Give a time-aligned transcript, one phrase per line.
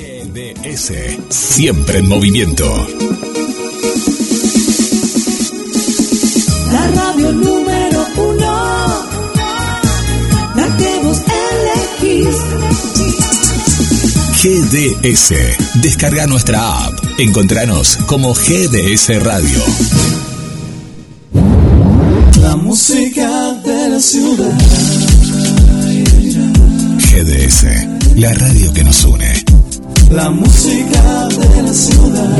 [0.00, 0.92] GDS,
[1.28, 2.64] siempre en movimiento.
[6.72, 9.04] La radio número uno,
[10.56, 11.20] la que vos
[12.00, 12.36] elegís.
[14.42, 15.34] GDS,
[15.82, 16.94] descarga nuestra app.
[17.18, 19.62] Encontranos como GDS Radio.
[22.40, 24.58] La música de la ciudad.
[27.10, 27.66] GDS,
[28.16, 29.49] la radio que nos une.
[30.10, 32.38] La música de la ciudad.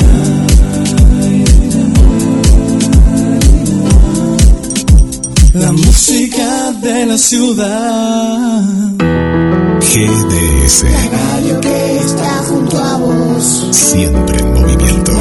[5.55, 8.65] La música de la ciudad.
[9.79, 13.69] GDS, Radio que está junto a vos.
[13.71, 15.13] siempre en movimiento.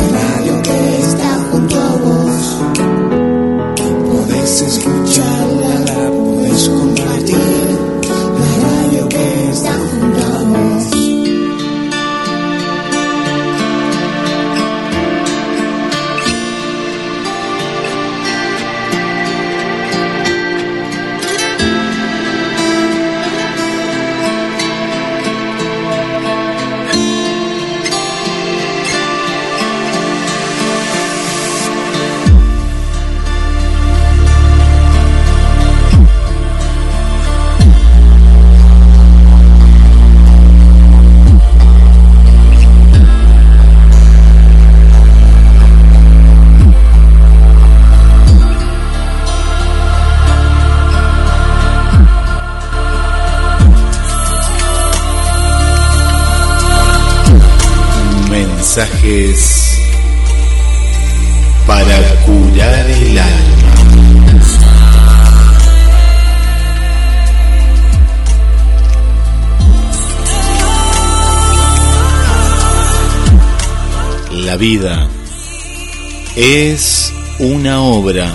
[76.41, 78.33] Es una obra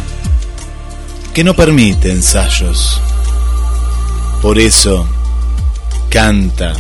[1.33, 3.01] que no permite ensayos.
[4.43, 5.07] Por eso,
[6.11, 6.75] canta,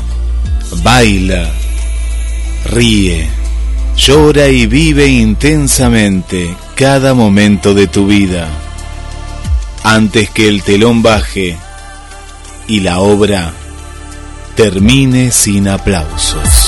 [0.82, 1.50] baila,
[2.66, 3.26] ríe,
[3.96, 8.46] llora y vive intensamente cada momento de tu vida
[9.82, 11.56] antes que el telón baje
[12.68, 13.50] y la obra
[14.56, 16.63] termine sin aplausos.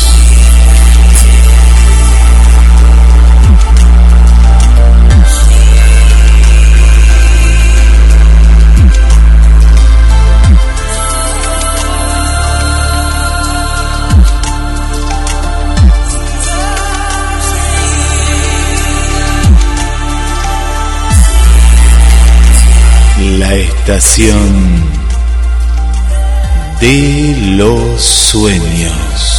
[23.38, 24.82] La estación
[26.80, 29.35] de los sueños.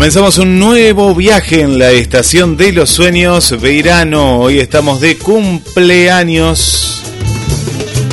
[0.00, 4.40] Comenzamos un nuevo viaje en la estación de los sueños Veirano.
[4.40, 7.02] Hoy estamos de cumpleaños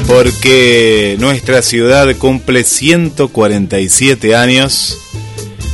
[0.06, 4.98] porque nuestra ciudad cumple 147 años.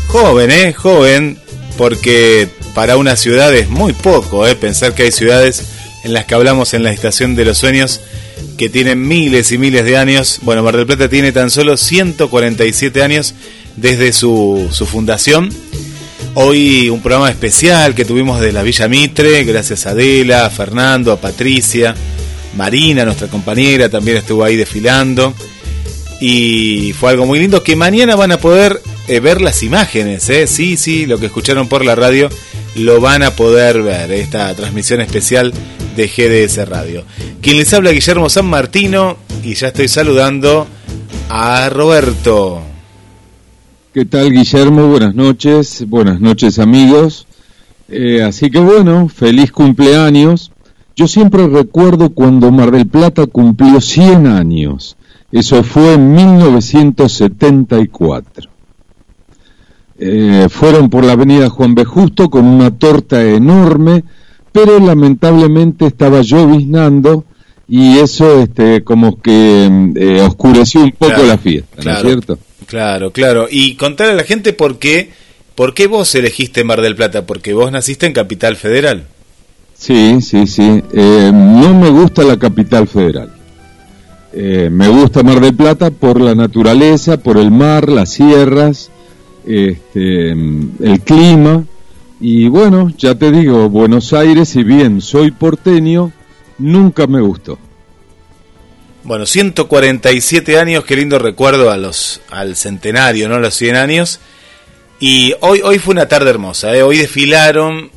[0.10, 0.72] Joven, ¿eh?
[0.74, 1.40] Joven,
[1.80, 4.54] porque para una ciudad es muy poco, ¿eh?
[4.54, 5.64] Pensar que hay ciudades
[6.04, 8.02] en las que hablamos en la estación de los sueños
[8.60, 10.42] que tienen miles y miles de años.
[10.44, 13.34] Bueno, Mar del Plata tiene tan solo 147 años
[13.78, 15.50] desde su fundación
[16.36, 21.12] Hoy un programa especial que tuvimos de la Villa Mitre, gracias a Adela, a Fernando,
[21.12, 21.94] a Patricia,
[22.58, 25.36] Marina, nuestra compañera, también estuvo ahí desfilando.
[26.20, 30.48] Y fue algo muy lindo que mañana van a poder eh, ver las imágenes, ¿eh?
[30.48, 32.30] sí, sí, lo que escucharon por la radio
[32.76, 35.54] lo van a poder ver, esta transmisión especial
[35.96, 37.06] de GDS Radio.
[37.44, 40.66] Quien les habla Guillermo San Martino y ya estoy saludando
[41.30, 42.73] a Roberto.
[43.94, 44.88] ¿Qué tal Guillermo?
[44.88, 47.28] Buenas noches, buenas noches amigos.
[47.88, 50.52] Eh, así que bueno, feliz cumpleaños.
[50.96, 54.98] Yo siempre recuerdo cuando Mar del Plata cumplió 100 años.
[55.32, 58.50] Eso fue en 1974.
[60.00, 61.86] Eh, fueron por la avenida Juan B.
[61.86, 64.04] Justo con una torta enorme,
[64.52, 67.26] pero lamentablemente estaba lloviznando
[67.68, 72.40] y eso este, como que eh, oscureció un poco la fiesta, ¿no es cierto?
[72.74, 73.46] Claro, claro.
[73.52, 75.12] Y contarle a la gente por qué,
[75.54, 79.04] por qué vos elegiste Mar del Plata, porque vos naciste en Capital Federal.
[79.76, 80.82] Sí, sí, sí.
[80.92, 83.32] Eh, no me gusta la Capital Federal.
[84.34, 88.90] Eh, me gusta Mar del Plata por la naturaleza, por el mar, las sierras,
[89.46, 91.66] este, el clima.
[92.20, 96.12] Y bueno, ya te digo, Buenos Aires, si bien soy porteño,
[96.58, 97.60] nunca me gustó.
[99.04, 103.38] Bueno, 147 años, qué lindo recuerdo a los, al centenario, ¿no?
[103.38, 104.22] Los 100 años.
[104.98, 106.84] Y hoy, hoy fue una tarde hermosa, ¿eh?
[106.84, 107.92] Hoy desfilaron,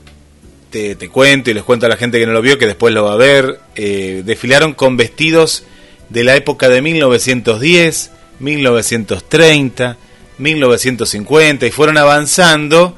[0.71, 2.93] te, te, cuento y les cuento a la gente que no lo vio, que después
[2.93, 5.63] lo va a ver, eh, desfilaron con vestidos
[6.09, 8.11] de la época de 1910,
[8.41, 9.97] 1930,
[10.39, 12.97] 1950 y fueron avanzando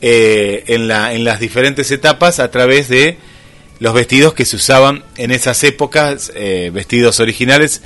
[0.00, 3.18] eh, en, la, en las diferentes etapas a través de
[3.80, 7.82] los vestidos que se usaban en esas épocas, eh, vestidos originales,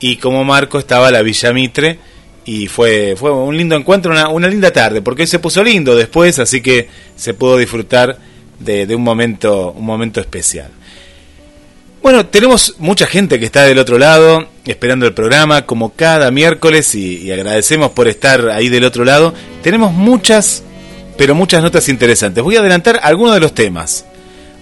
[0.00, 1.98] y como marco estaba la Villa Mitre,
[2.44, 6.38] y fue, fue un lindo encuentro, una, una linda tarde, porque se puso lindo después,
[6.38, 8.18] así que se pudo disfrutar
[8.58, 10.70] de, de un, momento, un momento especial.
[12.02, 16.94] Bueno, tenemos mucha gente que está del otro lado, esperando el programa, como cada miércoles,
[16.94, 19.34] y, y agradecemos por estar ahí del otro lado.
[19.62, 20.62] Tenemos muchas,
[21.18, 22.42] pero muchas notas interesantes.
[22.42, 24.06] Voy a adelantar algunos de los temas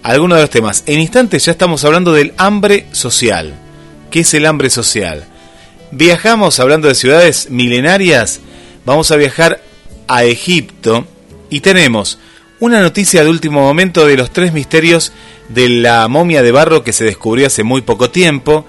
[0.03, 0.83] algunos de los temas.
[0.87, 3.55] En instantes ya estamos hablando del hambre social.
[4.11, 5.25] ¿Qué es el hambre social?
[5.91, 8.41] Viajamos hablando de ciudades milenarias.
[8.85, 9.63] Vamos a viajar
[10.07, 11.07] a Egipto
[11.51, 12.19] y tenemos
[12.61, 15.13] una noticia de último momento de los tres misterios
[15.49, 18.67] de la momia de barro que se descubrió hace muy poco tiempo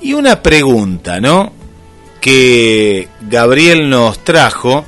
[0.00, 1.52] y una pregunta, ¿no?
[2.20, 4.84] Que Gabriel nos trajo,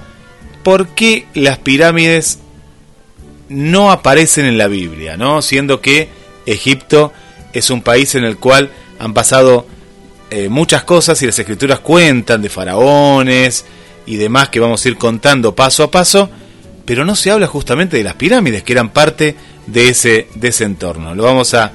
[0.63, 2.39] ¿por qué las pirámides
[3.53, 5.43] no aparecen en la Biblia, ¿no?
[5.43, 6.09] Siendo que
[6.47, 7.13] Egipto
[7.53, 9.67] es un país en el cual han pasado
[10.31, 13.65] eh, muchas cosas y las escrituras cuentan de faraones
[14.07, 16.31] y demás que vamos a ir contando paso a paso,
[16.85, 20.65] pero no se habla justamente de las pirámides que eran parte de ese, de ese
[20.65, 21.15] entorno.
[21.15, 21.73] Lo vamos a,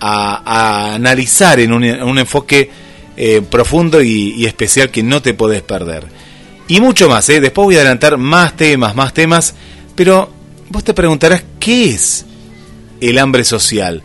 [0.00, 2.68] analizar en un, un enfoque
[3.16, 6.04] eh, profundo y, y, especial que no te podés perder.
[6.68, 7.40] Y mucho más, ¿eh?
[7.40, 9.54] después voy a adelantar más temas, más temas,
[9.94, 10.33] pero
[10.74, 12.26] vos te preguntarás, ¿qué es
[13.00, 14.02] el hambre social?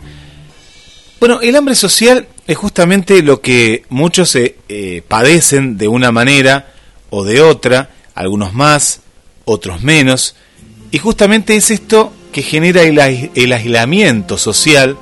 [1.18, 6.72] Bueno, el hambre social es justamente lo que muchos eh, eh, padecen de una manera
[7.10, 9.00] o de otra, algunos más,
[9.44, 10.36] otros menos,
[10.92, 14.96] y justamente es esto que genera el, el aislamiento social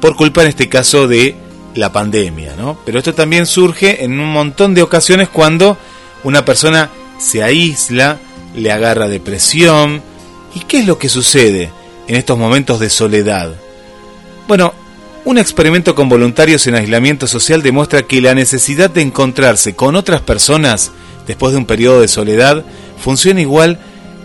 [0.00, 1.36] por culpa en este caso de
[1.76, 2.80] la pandemia, ¿no?
[2.84, 5.78] Pero esto también surge en un montón de ocasiones cuando
[6.24, 8.18] una persona se aísla,
[8.56, 10.02] le agarra depresión,
[10.54, 11.70] ¿Y qué es lo que sucede
[12.08, 13.52] en estos momentos de soledad?
[14.48, 14.74] Bueno,
[15.24, 20.22] un experimento con voluntarios en aislamiento social demuestra que la necesidad de encontrarse con otras
[20.22, 20.90] personas
[21.26, 22.64] después de un periodo de soledad
[22.98, 23.78] funciona igual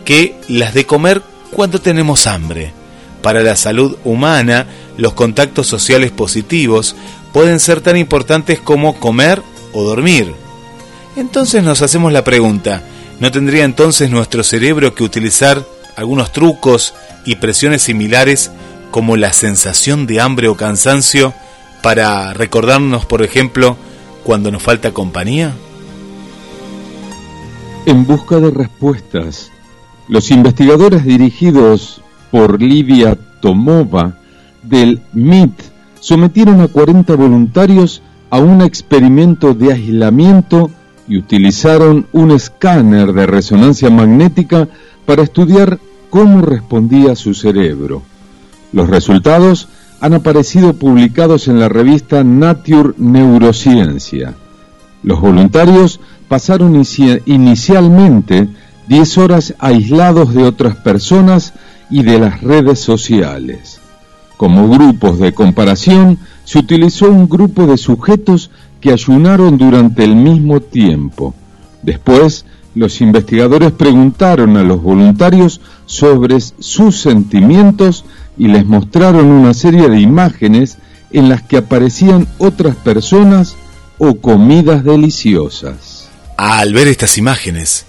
[0.06, 2.74] que las de comer cuando tenemos hambre.
[3.22, 4.68] Para la salud humana,
[4.98, 6.96] los contactos sociales positivos
[7.34, 9.42] pueden ser tan importantes como comer
[9.74, 10.34] o dormir.
[11.16, 12.84] Entonces nos hacemos la pregunta,
[13.20, 16.94] ¿no tendría entonces nuestro cerebro que utilizar algunos trucos
[17.26, 18.52] y presiones similares
[18.92, 21.34] como la sensación de hambre o cansancio
[21.82, 23.78] para recordarnos, por ejemplo,
[24.24, 25.54] cuando nos falta compañía?
[27.86, 29.52] En busca de respuestas
[30.08, 34.18] Los investigadores dirigidos por Livia Tomova
[34.64, 35.62] del MIT
[36.00, 40.72] sometieron a 40 voluntarios a un experimento de aislamiento
[41.08, 44.68] y utilizaron un escáner de resonancia magnética
[45.06, 48.02] para estudiar cómo respondía su cerebro.
[48.72, 49.68] Los resultados
[50.02, 54.34] han aparecido publicados en la revista Nature Neurociencia.
[55.04, 56.84] Los voluntarios pasaron
[57.26, 58.50] inicialmente
[58.88, 61.54] 10 horas aislados de otras personas
[61.90, 63.80] y de las redes sociales.
[64.38, 70.60] Como grupos de comparación, se utilizó un grupo de sujetos que ayunaron durante el mismo
[70.60, 71.34] tiempo.
[71.82, 72.46] Después,
[72.76, 78.06] los investigadores preguntaron a los voluntarios sobre sus sentimientos
[78.38, 80.78] y les mostraron una serie de imágenes
[81.12, 83.56] en las que aparecían otras personas
[83.98, 86.10] o comidas deliciosas.
[86.38, 87.86] Al ver estas imágenes,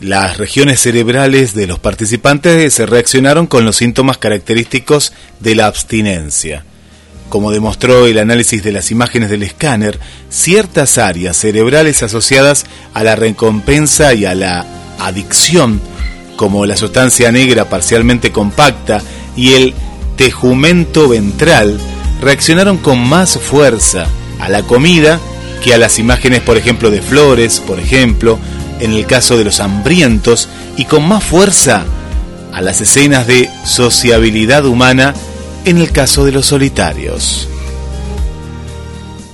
[0.00, 6.64] las regiones cerebrales de los participantes se reaccionaron con los síntomas característicos de la abstinencia.
[7.34, 9.98] Como demostró el análisis de las imágenes del escáner,
[10.30, 12.64] ciertas áreas cerebrales asociadas
[12.94, 14.64] a la recompensa y a la
[15.00, 15.80] adicción,
[16.36, 19.02] como la sustancia negra parcialmente compacta
[19.34, 19.74] y el
[20.16, 21.80] tejumento ventral,
[22.20, 24.06] reaccionaron con más fuerza
[24.38, 25.18] a la comida
[25.60, 28.38] que a las imágenes, por ejemplo, de flores, por ejemplo,
[28.78, 31.84] en el caso de los hambrientos, y con más fuerza
[32.52, 35.14] a las escenas de sociabilidad humana
[35.64, 37.48] en el caso de los solitarios.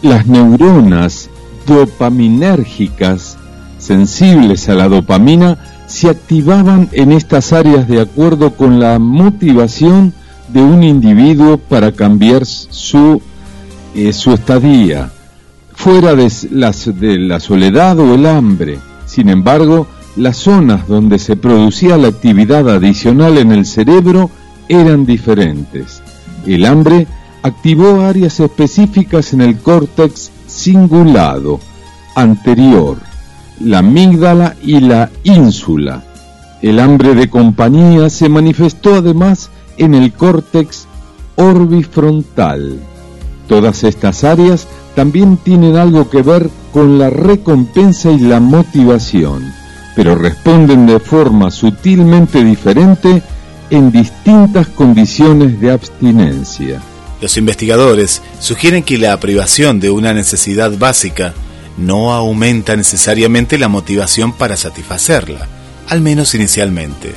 [0.02, 1.28] Las neuronas
[1.66, 3.36] dopaminérgicas
[3.78, 10.12] sensibles a la dopamina se activaban en estas áreas de acuerdo con la motivación
[10.48, 13.20] de un individuo para cambiar su,
[13.94, 15.10] eh, su estadía,
[15.74, 16.30] fuera de,
[17.18, 18.78] la soledad o el hambre.
[19.06, 24.30] Sin embargo, las zonas donde se producía la actividad adicional en el cerebro
[24.68, 26.02] eran diferentes.
[26.46, 27.06] El hambre
[27.42, 31.60] activó áreas específicas en el córtex cingulado
[32.14, 32.98] anterior,
[33.60, 36.04] la amígdala y la ínsula.
[36.62, 40.86] El hambre de compañía se manifestó además en el córtex
[41.36, 42.80] orbifrontal.
[43.48, 49.52] Todas estas áreas también tienen algo que ver con la recompensa y la motivación,
[49.96, 53.22] pero responden de forma sutilmente diferente
[53.70, 56.80] en distintas condiciones de abstinencia.
[57.20, 61.34] Los investigadores sugieren que la privación de una necesidad básica
[61.76, 65.46] no aumenta necesariamente la motivación para satisfacerla,
[65.88, 67.12] al menos inicialmente.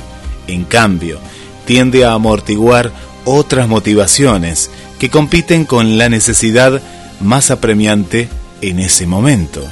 [0.48, 1.20] En cambio,
[1.66, 2.92] tiende a amortiguar
[3.26, 4.70] otras motivaciones
[5.00, 6.82] que compiten con la necesidad
[7.22, 8.28] más apremiante
[8.62, 9.64] en ese momento.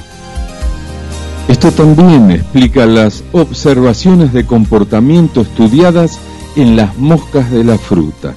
[1.48, 6.18] Esto también explica las observaciones de comportamiento estudiadas
[6.56, 8.34] en las moscas de la fruta,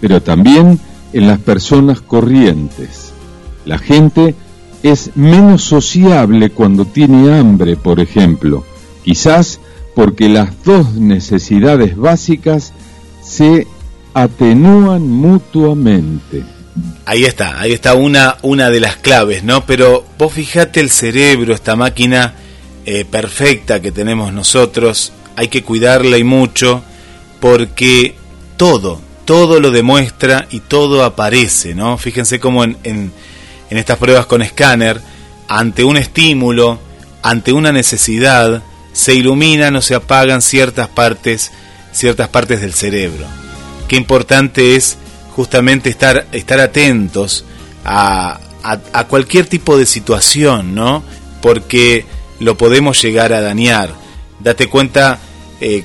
[0.00, 0.80] pero también
[1.12, 3.12] en las personas corrientes.
[3.64, 4.34] La gente
[4.82, 8.64] es menos sociable cuando tiene hambre, por ejemplo,
[9.04, 9.60] quizás
[9.94, 12.72] porque las dos necesidades básicas
[13.22, 13.66] se
[14.14, 16.42] atenúan mutuamente.
[17.04, 19.66] Ahí está, ahí está una, una de las claves, ¿no?
[19.66, 22.34] Pero vos fijate el cerebro, esta máquina
[22.86, 26.82] eh, perfecta que tenemos nosotros, hay que cuidarla y mucho,
[27.42, 28.14] porque
[28.56, 31.98] todo, todo lo demuestra y todo aparece, ¿no?
[31.98, 33.12] Fíjense cómo en, en,
[33.68, 35.00] estas pruebas con escáner,
[35.48, 36.78] ante un estímulo,
[37.20, 41.50] ante una necesidad, se iluminan o se apagan ciertas partes,
[41.90, 43.26] ciertas partes del cerebro.
[43.88, 44.96] Qué importante es
[45.34, 47.44] justamente estar, estar atentos
[47.84, 51.02] a, a, cualquier tipo de situación, ¿no?
[51.40, 52.06] Porque
[52.38, 53.90] lo podemos llegar a dañar.
[54.38, 55.18] Date cuenta
[55.60, 55.82] eh,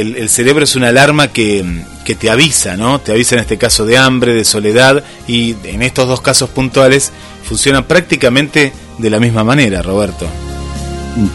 [0.00, 1.64] el, cerebro es una alarma que,
[2.04, 3.00] que, te avisa, ¿no?
[3.00, 7.12] Te avisa en este caso de hambre, de soledad, y en estos dos casos puntuales
[7.44, 10.26] funciona prácticamente de la misma manera, Roberto.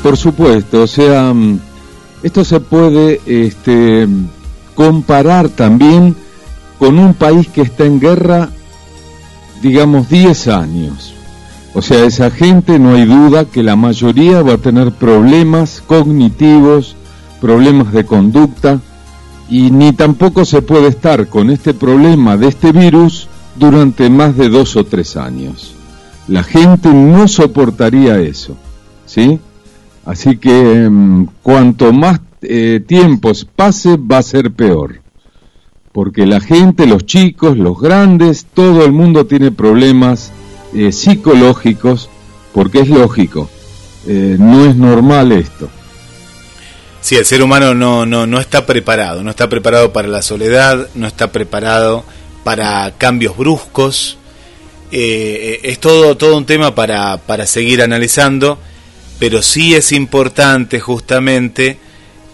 [0.02, 1.60] Por supuesto, o sea, mm,
[2.24, 4.08] esto se puede este,
[4.74, 6.16] comparar también
[6.80, 8.50] con un país que está en guerra,
[9.62, 11.14] digamos, 10 años.
[11.74, 16.96] O sea, esa gente no hay duda que la mayoría va a tener problemas cognitivos,
[17.39, 18.79] problemas de conducta
[19.50, 24.50] y ni tampoco se puede estar con este problema de este virus durante más de
[24.50, 25.74] dos o tres años.
[26.27, 28.58] La gente no soportaría eso,
[29.06, 29.39] ¿sí?
[30.06, 35.01] Así que mm, cuanto más eh, tiempos pase va a ser peor,
[35.91, 40.32] porque la gente, los chicos, los grandes, todo el mundo tiene problemas
[40.74, 42.10] eh, psicológicos,
[42.53, 43.50] porque es lógico,
[44.06, 45.70] eh, no es normal esto.
[47.08, 50.90] Sí, el ser humano no, no, no está preparado, no está preparado para la soledad,
[50.94, 52.04] no está preparado
[52.44, 54.18] para cambios bruscos.
[54.92, 58.60] Eh, es todo, todo un tema para, para seguir analizando,
[59.20, 61.78] pero sí es importante justamente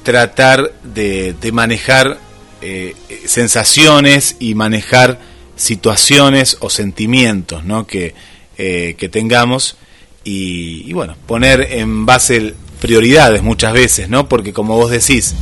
[0.02, 2.18] tratar de, de manejar
[2.64, 2.96] eh,
[3.28, 5.20] sensaciones y manejar
[5.56, 7.86] situaciones o sentimientos ¿no?
[7.86, 8.16] que,
[8.58, 9.78] eh, que tengamos
[10.24, 14.28] y, y, bueno, poner en base prioridades muchas veces, ¿no?
[14.28, 15.36] Porque como vos decís,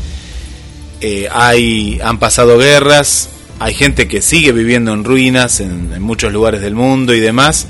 [1.02, 6.62] eh, hay, han pasado guerras, hay gente que sigue viviendo en ruinas en, muchos lugares
[6.62, 7.66] del mundo y demás,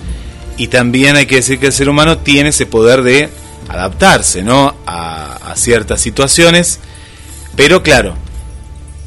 [0.57, 3.29] y también hay que decir que el ser humano tiene ese poder de
[3.69, 4.75] adaptarse, ¿no?
[4.85, 6.81] A, a ciertas situaciones,
[7.55, 8.15] pero claro,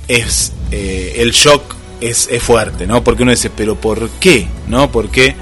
[0.09, 3.04] es eh, el shock es, es, fuerte, ¿no?
[3.04, 4.49] Porque uno dice, pero ¿por qué?
[4.67, 4.91] ¿No?
[4.91, 5.36] ¿Por qué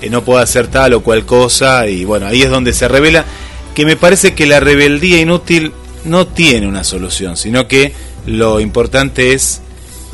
[0.00, 1.86] eh, no puedo hacer tal o cual cosa?
[1.88, 3.26] Y bueno, ahí es donde se revela
[3.74, 5.72] que me parece que la rebeldía inútil
[6.04, 7.92] no tiene una solución, sino que
[8.26, 9.60] lo importante es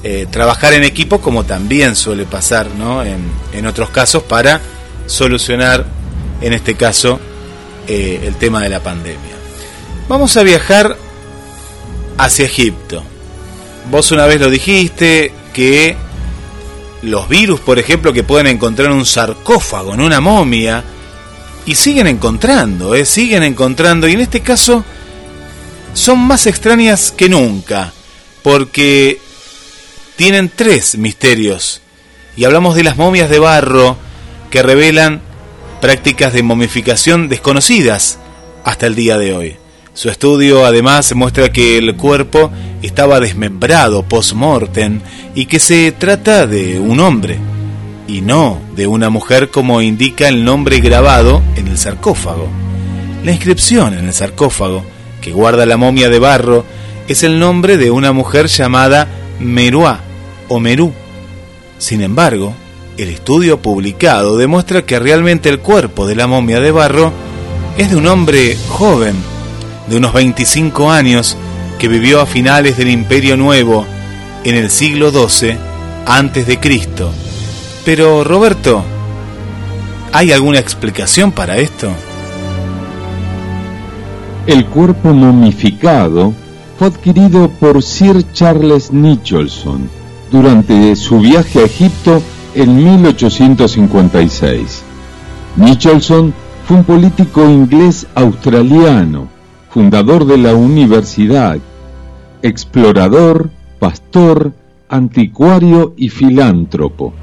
[0.04, 3.02] eh, trabajar en equipo como también suele pasar ¿no?
[3.02, 3.18] en,
[3.52, 4.60] en, otros casos para
[5.06, 5.86] solucionar,
[6.40, 7.18] en este caso,
[7.88, 9.36] eh, el tema de la pandemia.
[10.08, 10.96] Vamos a viajar
[12.16, 13.02] hacia Egipto.
[13.90, 15.96] Vos una vez lo dijiste que
[17.02, 20.84] los virus, por ejemplo, que pueden encontrar un sarcófago, en una momia,
[21.68, 23.04] y siguen encontrando, ¿eh?
[23.04, 24.86] siguen encontrando, y en este caso
[25.92, 27.92] son más extrañas que nunca,
[28.42, 29.20] porque
[30.16, 31.82] tienen tres misterios,
[32.36, 33.98] y hablamos de las momias de barro
[34.50, 35.20] que revelan
[35.82, 38.18] prácticas de momificación desconocidas
[38.64, 39.56] hasta el día de hoy.
[39.92, 42.50] Su estudio además muestra que el cuerpo
[42.80, 45.02] estaba desmembrado post-mortem
[45.34, 47.38] y que se trata de un hombre
[48.08, 52.48] y no de una mujer como indica el nombre grabado en el sarcófago.
[53.22, 54.82] La inscripción en el sarcófago,
[55.20, 56.64] que guarda la momia de barro,
[57.06, 59.06] es el nombre de una mujer llamada
[59.38, 60.00] Meruá
[60.48, 60.92] o Merú.
[61.76, 62.54] Sin embargo,
[62.96, 67.12] el estudio publicado demuestra que realmente el cuerpo de la momia de barro
[67.76, 69.16] es de un hombre joven,
[69.86, 71.36] de unos 25 años,
[71.78, 73.86] que vivió a finales del Imperio Nuevo,
[74.44, 75.56] en el siglo XII
[76.06, 77.12] antes de Cristo
[77.88, 78.84] pero, Roberto,
[80.12, 81.88] ¿hay alguna explicación para esto?
[84.46, 86.34] El cuerpo momificado
[86.78, 89.88] fue adquirido por Sir Charles Nicholson
[90.30, 92.20] durante su viaje a Egipto
[92.54, 94.82] en 1856.
[95.56, 96.34] Nicholson
[96.66, 99.28] fue un político inglés australiano,
[99.70, 101.56] fundador de la universidad,
[102.42, 103.48] explorador,
[103.78, 104.52] pastor,
[104.90, 107.14] anticuario y filántropo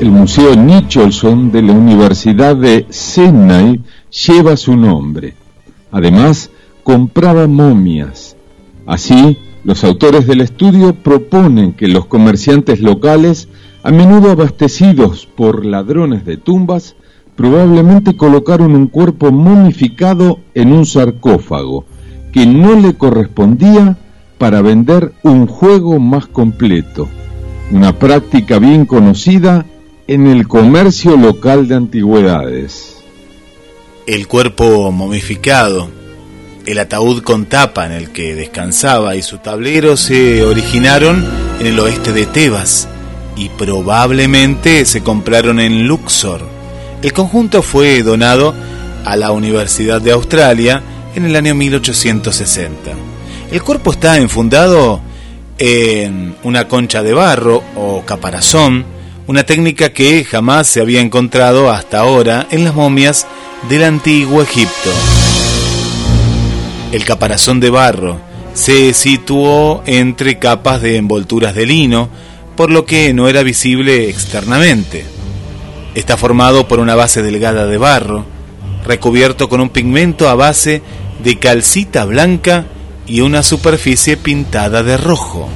[0.00, 3.80] el Museo Nicholson de la Universidad de Sydney
[4.10, 5.34] lleva su nombre.
[5.90, 6.50] Además,
[6.84, 8.36] compraba momias.
[8.86, 13.48] Así, los autores del estudio proponen que los comerciantes locales,
[13.82, 16.94] a menudo abastecidos por ladrones de tumbas,
[17.34, 21.86] probablemente colocaron un cuerpo momificado en un sarcófago
[22.32, 23.98] que no le correspondía
[24.38, 27.08] para vender un juego más completo,
[27.72, 29.66] una práctica bien conocida
[30.08, 32.96] en el comercio local de antigüedades.
[34.06, 35.90] El cuerpo momificado,
[36.64, 41.26] el ataúd con tapa en el que descansaba y su tablero se originaron
[41.60, 42.88] en el oeste de Tebas
[43.36, 46.40] y probablemente se compraron en Luxor.
[47.02, 48.54] El conjunto fue donado
[49.04, 50.82] a la Universidad de Australia
[51.16, 52.92] en el año 1860.
[53.52, 55.02] El cuerpo está enfundado
[55.58, 58.96] en una concha de barro o caparazón,
[59.28, 63.26] una técnica que jamás se había encontrado hasta ahora en las momias
[63.68, 64.90] del antiguo Egipto.
[66.92, 68.18] El caparazón de barro
[68.54, 72.08] se situó entre capas de envolturas de lino,
[72.56, 75.04] por lo que no era visible externamente.
[75.94, 78.24] Está formado por una base delgada de barro,
[78.86, 80.80] recubierto con un pigmento a base
[81.22, 82.64] de calcita blanca
[83.06, 85.50] y una superficie pintada de rojo.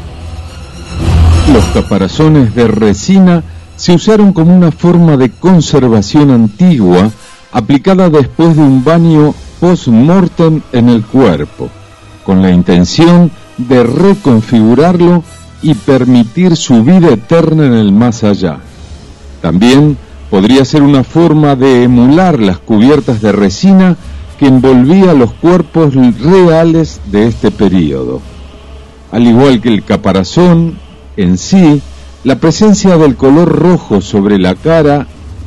[1.55, 3.43] Los caparazones de resina
[3.83, 7.11] se usaron como una forma de conservación antigua
[7.51, 11.69] aplicada después de un baño post-mortem en el cuerpo,
[12.25, 15.25] con la intención de reconfigurarlo
[15.63, 18.61] y permitir su vida eterna en el más allá.
[19.41, 19.97] También
[20.31, 23.97] podría ser una forma de emular las cubiertas de resina
[24.39, 28.21] que envolvía los cuerpos reales de este período.
[29.11, 30.79] Al igual que el caparazón
[31.17, 31.83] en sí,
[32.25, 35.07] la presencia del color rojo sobre la cara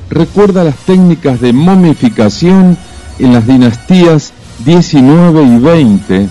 [0.09, 2.77] recuerda las técnicas de momificación
[3.19, 4.33] en las dinastías
[4.65, 6.29] 19 y 20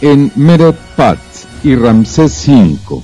[0.00, 1.18] en Mereppat
[1.62, 3.02] y Ramsés V.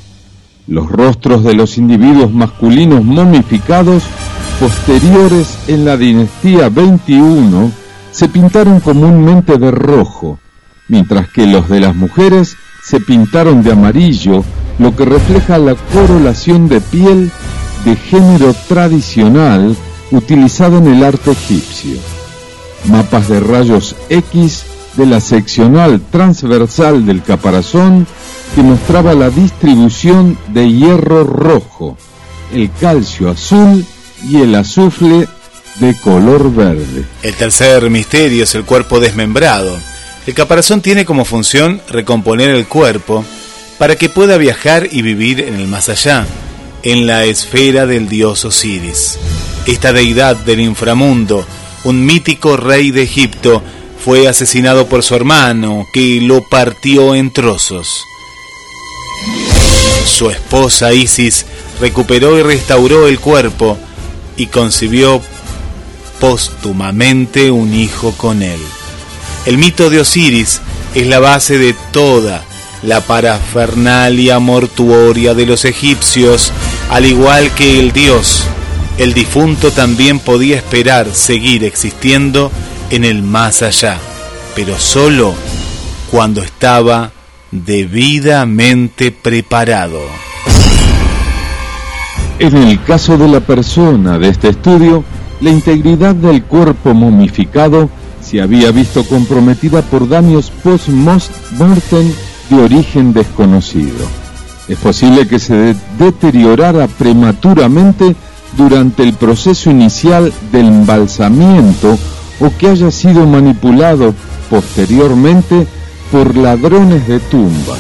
[0.66, 4.02] Los rostros de los individuos masculinos momificados
[4.58, 7.70] posteriores en la dinastía 21
[8.10, 10.38] se pintaron comúnmente de rojo,
[10.88, 14.42] mientras que los de las mujeres se pintaron de amarillo,
[14.78, 17.30] lo que refleja la corolación de piel
[17.84, 19.76] de género tradicional
[20.10, 21.98] utilizada en el arte egipcio.
[22.86, 24.64] Mapas de rayos X
[24.96, 28.06] de la seccional transversal del caparazón
[28.54, 31.96] que mostraba la distribución de hierro rojo,
[32.52, 33.84] el calcio azul
[34.28, 35.28] y el azufre
[35.80, 37.04] de color verde.
[37.22, 39.76] El tercer misterio es el cuerpo desmembrado.
[40.26, 43.24] El caparazón tiene como función recomponer el cuerpo
[43.78, 46.26] para que pueda viajar y vivir en el más allá,
[46.82, 49.18] en la esfera del dios Osiris.
[49.66, 51.46] Esta deidad del inframundo,
[51.84, 53.62] un mítico rey de Egipto,
[54.02, 58.04] fue asesinado por su hermano, que lo partió en trozos.
[60.06, 61.44] Su esposa Isis
[61.80, 63.76] recuperó y restauró el cuerpo
[64.36, 65.20] y concibió
[66.20, 68.60] póstumamente un hijo con él.
[69.44, 70.60] El mito de Osiris
[70.94, 72.44] es la base de toda
[72.82, 76.52] la parafernalia mortuoria de los egipcios,
[76.90, 78.44] al igual que el dios.
[78.98, 82.50] El difunto también podía esperar seguir existiendo
[82.90, 83.98] en el más allá,
[84.54, 85.34] pero solo
[86.10, 87.12] cuando estaba
[87.50, 90.00] debidamente preparado.
[92.38, 95.04] En el caso de la persona de este estudio,
[95.40, 102.12] la integridad del cuerpo momificado se había visto comprometida por daños post-mortem
[102.50, 104.06] de origen desconocido.
[104.68, 108.16] Es posible que se deteriorara prematuramente
[108.56, 111.98] durante el proceso inicial del embalsamiento
[112.40, 114.14] o que haya sido manipulado
[114.50, 115.66] posteriormente
[116.10, 117.78] por ladrones de tumbas.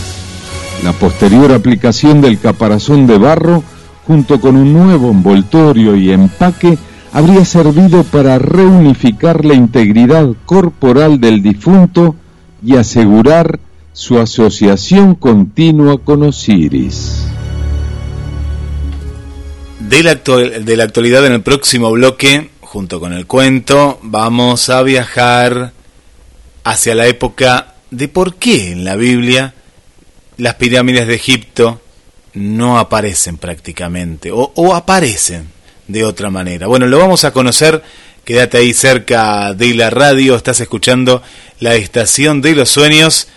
[0.84, 3.62] La posterior aplicación del caparazón de barro
[4.06, 6.78] junto con un nuevo envoltorio y empaque
[7.12, 12.14] habría servido para reunificar la integridad corporal del difunto
[12.62, 13.58] y asegurar
[13.96, 17.24] su asociación continua con Osiris.
[19.80, 20.10] De la,
[20.82, 25.72] actualidad en el próximo bloque, junto con el cuento, vamos a viajar
[26.62, 29.54] hacia la época de por qué en la Biblia
[30.36, 31.80] las pirámides de Egipto
[32.34, 35.48] no aparecen prácticamente o aparecen
[35.88, 36.66] de otra manera.
[36.66, 37.82] Bueno, lo vamos a conocer.
[38.26, 41.22] Quédate ahí cerca de la radio, estás escuchando
[41.60, 43.28] la estación de los sueños.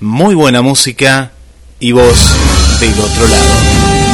[0.00, 1.32] Muy buena música
[1.80, 2.36] y voz
[2.78, 4.07] del otro lado.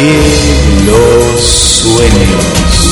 [0.00, 2.87] De los sueños.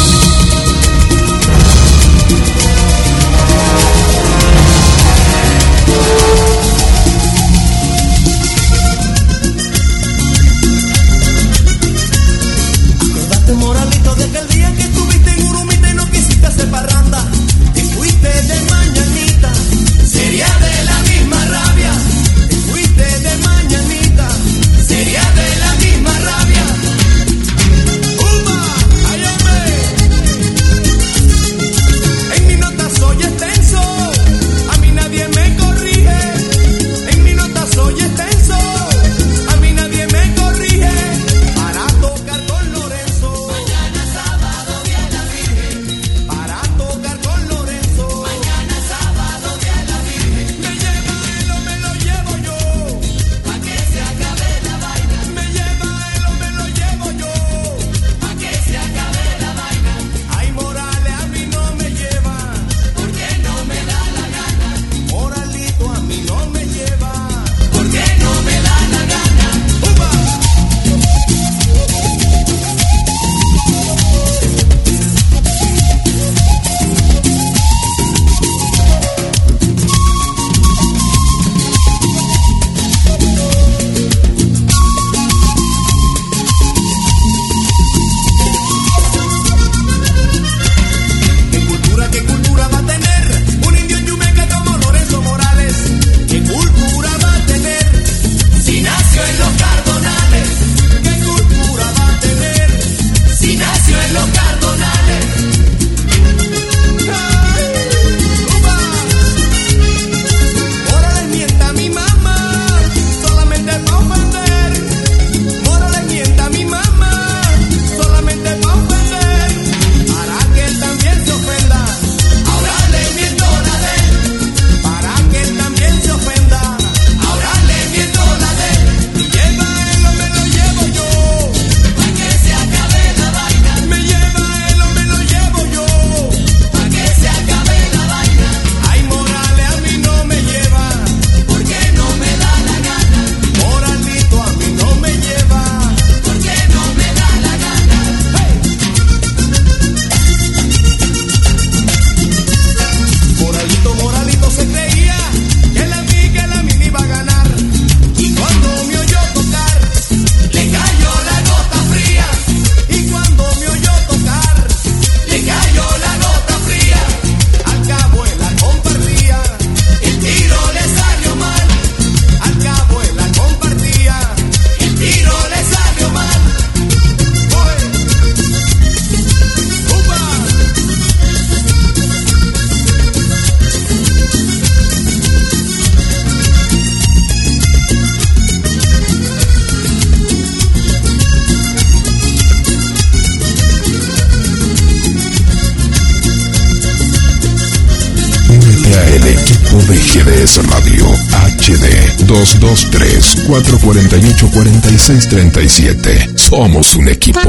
[203.47, 206.37] 0223-448-4637.
[206.37, 207.41] Somos un equipo.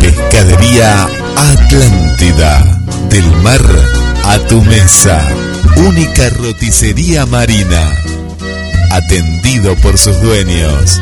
[0.00, 2.80] Pescadería Atlántida.
[3.10, 3.60] Del mar
[4.24, 5.20] a tu mesa.
[5.76, 7.92] Única roticería marina.
[8.90, 11.00] Atendido por sus dueños.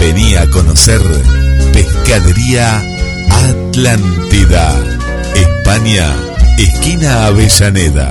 [0.00, 1.00] Venía a conocer
[1.72, 2.82] Pescadería
[3.30, 4.74] Atlántida.
[5.34, 6.14] España,
[6.58, 8.10] esquina Avellaneda.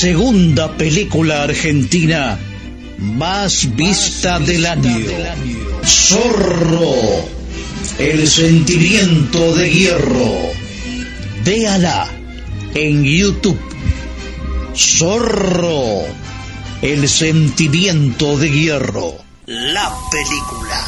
[0.00, 2.38] Segunda película argentina
[2.96, 4.96] más vista del año.
[5.84, 7.28] Zorro,
[7.98, 10.32] el sentimiento de hierro.
[11.44, 12.08] Véala
[12.72, 13.60] en YouTube.
[14.74, 16.00] Zorro,
[16.80, 19.16] el sentimiento de hierro.
[19.44, 20.80] La película.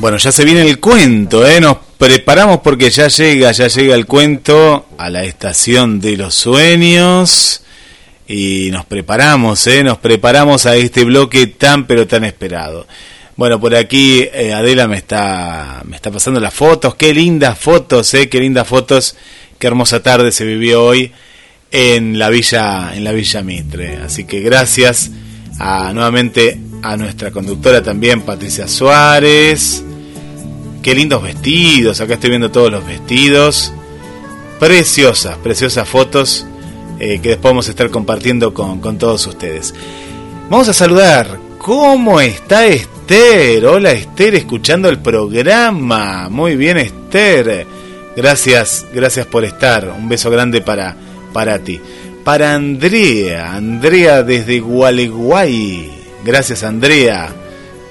[0.00, 1.60] Bueno, ya se viene el cuento, ¿eh?
[1.60, 7.62] Nos preparamos porque ya llega, ya llega el cuento a la estación de los sueños.
[8.26, 9.82] Y nos preparamos, ¿eh?
[9.82, 12.86] Nos preparamos a este bloque tan pero tan esperado.
[13.36, 16.94] Bueno, por aquí eh, Adela me está, me está pasando las fotos.
[16.94, 18.28] Qué lindas fotos, ¿eh?
[18.28, 19.16] Qué lindas fotos.
[19.58, 21.10] Qué hermosa tarde se vivió hoy
[21.70, 23.96] en la villa, en la Villa Mitre.
[23.96, 25.10] Así que gracias
[25.58, 29.82] a, nuevamente a nuestra conductora también, Patricia Suárez.
[30.82, 33.72] Qué lindos vestidos, acá estoy viendo todos los vestidos.
[34.60, 36.46] Preciosas, preciosas fotos
[36.98, 39.74] eh, que después vamos a estar compartiendo con, con todos ustedes.
[40.48, 41.38] Vamos a saludar.
[41.58, 43.66] ¿Cómo está Esther?
[43.66, 46.28] Hola Esther, escuchando el programa.
[46.28, 47.66] Muy bien Esther.
[48.16, 49.88] Gracias, gracias por estar.
[49.90, 50.96] Un beso grande para,
[51.32, 51.80] para ti.
[52.24, 55.90] Para Andrea, Andrea desde Gualeguay.
[56.24, 57.32] Gracias Andrea.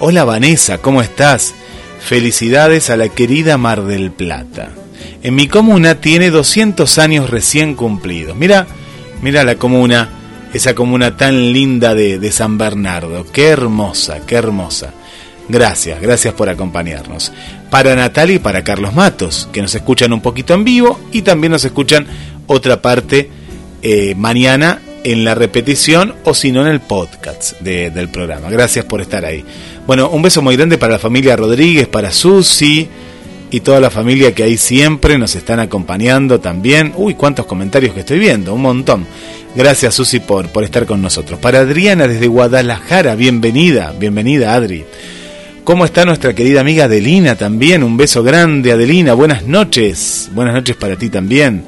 [0.00, 1.54] Hola Vanessa, ¿cómo estás?
[2.00, 4.72] Felicidades a la querida Mar del Plata.
[5.24, 8.36] En mi comuna tiene 200 años recién cumplidos.
[8.36, 8.66] Mira,
[9.22, 10.10] mira la comuna,
[10.52, 13.24] esa comuna tan linda de, San Bernardo.
[13.32, 14.92] Qué hermosa, qué hermosa.
[15.48, 17.32] Gracias, gracias por acompañarnos.
[17.70, 21.52] Para Natalia y para Carlos Matos, que nos escuchan un poquito en vivo y también
[21.52, 22.06] nos escuchan
[22.46, 23.30] otra parte
[23.80, 28.50] eh, mañana en la repetición o si no en el podcast de, del programa.
[28.50, 29.42] Gracias por estar ahí.
[29.86, 32.90] Bueno, un beso muy grande para la familia Rodríguez, para Susi
[33.54, 36.92] y toda la familia que ahí siempre nos están acompañando también.
[36.96, 39.06] Uy, cuántos comentarios que estoy viendo, un montón.
[39.54, 41.38] Gracias Susi por, por estar con nosotros.
[41.38, 44.84] Para Adriana desde Guadalajara, bienvenida, bienvenida Adri.
[45.62, 47.84] ¿Cómo está nuestra querida amiga Adelina también?
[47.84, 49.14] Un beso grande, Adelina.
[49.14, 50.30] Buenas noches.
[50.32, 51.62] Buenas noches para ti también.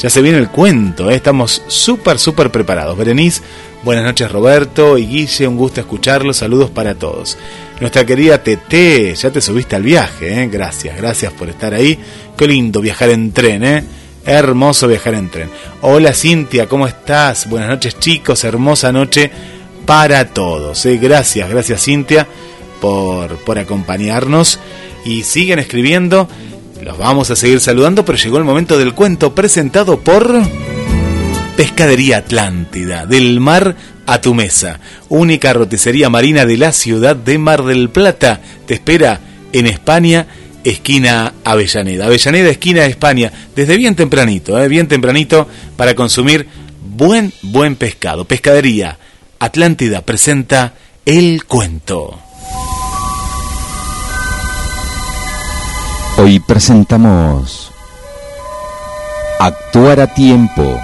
[0.00, 1.14] Ya se viene el cuento, ¿eh?
[1.14, 2.98] estamos súper, súper preparados.
[2.98, 3.42] Berenice,
[3.84, 6.38] buenas noches Roberto y Guille, un gusto escucharlos.
[6.38, 7.38] Saludos para todos.
[7.80, 10.48] Nuestra querida Tete, ya te subiste al viaje, ¿eh?
[10.48, 11.98] gracias, gracias por estar ahí.
[12.36, 13.82] Qué lindo viajar en tren, ¿eh?
[14.26, 15.50] Hermoso viajar en tren.
[15.80, 17.48] Hola Cintia, ¿cómo estás?
[17.48, 19.30] Buenas noches chicos, hermosa noche
[19.86, 20.84] para todos.
[20.84, 20.98] ¿eh?
[20.98, 22.26] Gracias, gracias Cintia
[22.82, 24.60] por, por acompañarnos
[25.06, 26.28] y siguen escribiendo.
[26.82, 30.38] Los vamos a seguir saludando, pero llegó el momento del cuento presentado por
[31.56, 33.74] Pescadería Atlántida, del mar
[34.10, 38.40] a tu mesa, única roticería marina de la ciudad de Mar del Plata.
[38.66, 39.20] Te espera
[39.52, 40.26] en España,
[40.64, 42.06] esquina Avellaneda.
[42.06, 44.66] Avellaneda, esquina España, desde bien tempranito, ¿eh?
[44.66, 45.46] bien tempranito
[45.76, 46.48] para consumir
[46.82, 48.24] buen, buen pescado.
[48.24, 48.98] Pescadería
[49.38, 50.74] Atlántida presenta
[51.06, 52.18] el cuento.
[56.18, 57.70] Hoy presentamos
[59.38, 60.80] Actuar a tiempo.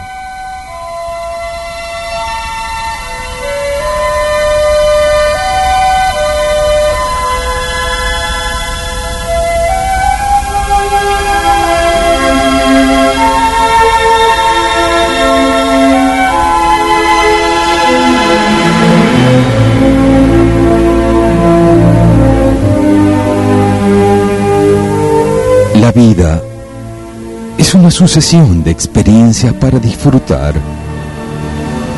[27.97, 30.55] Sucesión de experiencias para disfrutar,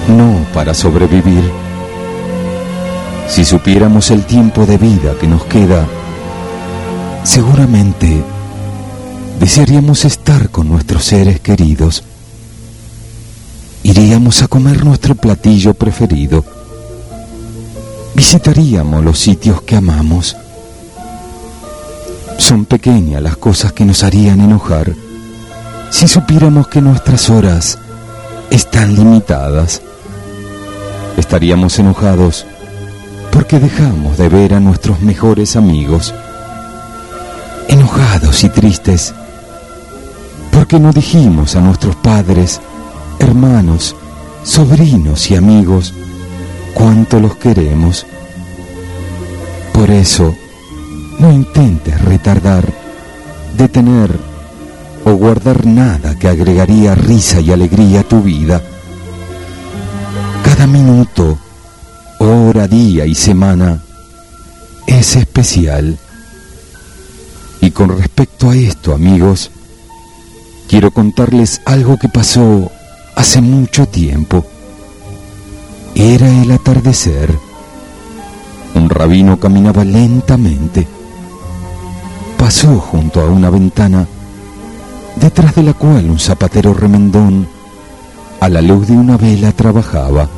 [0.07, 1.43] no para sobrevivir.
[3.27, 5.89] Si supiéramos el tiempo de vida que nos queda,
[7.25, 8.23] seguramente
[9.41, 12.05] desearíamos estar con nuestros seres queridos.
[13.83, 16.45] Iríamos a comer nuestro platillo preferido.
[18.15, 20.37] Visitaríamos los sitios que amamos.
[22.39, 25.08] Son pequeñas las cosas que nos harían enojar
[25.91, 27.79] si supiéramos que nuestras horas
[28.51, 29.83] están limitadas.
[31.17, 32.47] Estaríamos enojados
[33.31, 36.15] porque dejamos de ver a nuestros mejores amigos.
[37.69, 39.15] Enojados y tristes
[40.53, 42.61] porque no dijimos a nuestros padres,
[43.21, 43.95] hermanos,
[44.43, 45.95] sobrinos y amigos
[46.75, 48.07] cuánto los queremos.
[49.73, 50.35] Por eso,
[51.21, 52.65] no intentes retardar,
[53.57, 54.19] detener
[55.09, 58.61] o guardar nada que agregaría risa y alegría a tu vida.
[60.45, 61.39] Cada minuto,
[62.19, 63.83] hora, día y semana
[64.87, 65.99] es especial.
[67.63, 69.51] Y con respecto a esto, amigos,
[70.69, 72.71] quiero contarles algo que pasó
[73.17, 74.45] hace mucho tiempo.
[75.95, 77.35] Era el atardecer.
[78.75, 80.87] Un rabino caminaba lentamente.
[82.37, 84.07] Pasó junto a una ventana
[85.19, 87.49] detrás de la cual un zapatero remendón
[88.41, 90.29] a la luz de una vela trabajaba.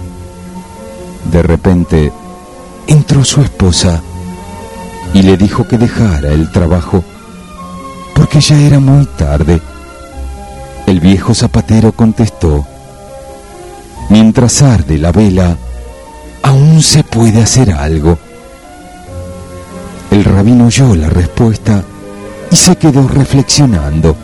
[1.31, 2.13] De repente
[2.87, 4.01] entró su esposa
[5.13, 7.05] y le dijo que dejara el trabajo
[8.15, 9.61] porque ya era muy tarde.
[10.87, 12.67] El viejo zapatero contestó,
[14.09, 15.57] mientras arde la vela,
[16.43, 18.19] aún se puede hacer algo.
[20.11, 21.83] El rabino oyó la respuesta
[22.51, 24.17] y se quedó reflexionando.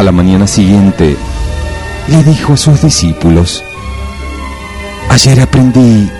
[0.00, 1.14] A la mañana siguiente
[2.08, 3.62] le dijo a sus discípulos,
[5.10, 6.10] ayer aprendí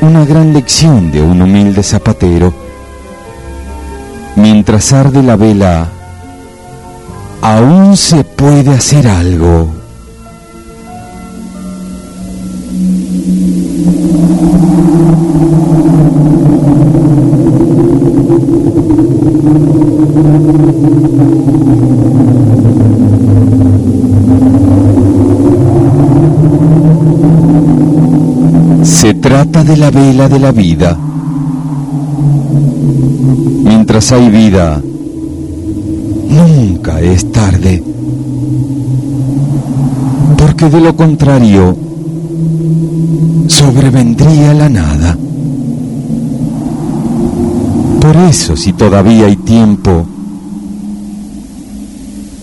[0.00, 2.52] una gran lección de un humilde zapatero.
[4.34, 5.90] Mientras arde la vela,
[7.40, 9.84] aún se puede hacer algo.
[29.04, 30.96] Se trata de la vela de la vida.
[33.64, 34.80] Mientras hay vida,
[36.28, 37.82] nunca es tarde.
[40.38, 41.76] Porque de lo contrario,
[43.48, 45.18] sobrevendría la nada.
[48.00, 50.06] Por eso, si todavía hay tiempo,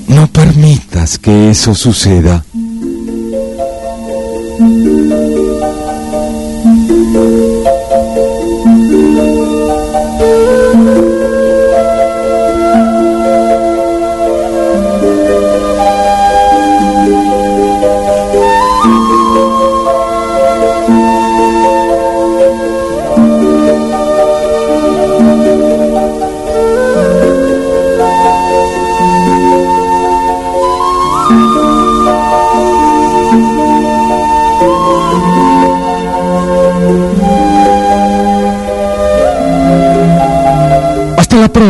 [0.10, 2.44] no permitas que eso suceda.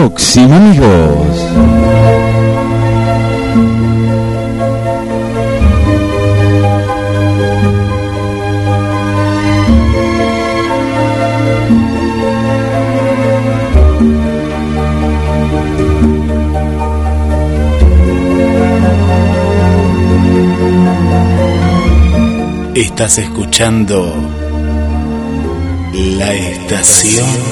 [0.02, 1.38] Próxima, amigos.
[22.74, 24.12] Estás escuchando
[26.18, 27.51] la estación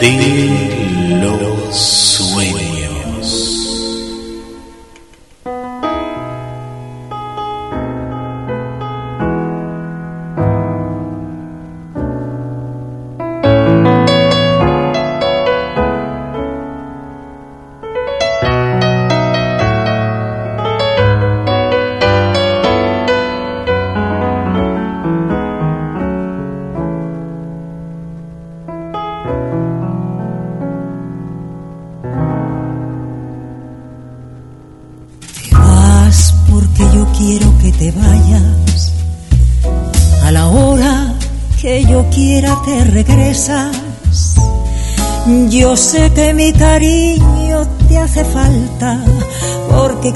[0.00, 2.15] de los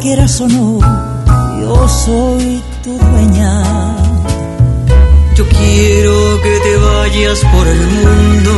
[0.00, 0.78] quieras o no,
[1.60, 3.96] yo soy tu dueña.
[5.36, 8.52] Yo quiero que te vayas por el mundo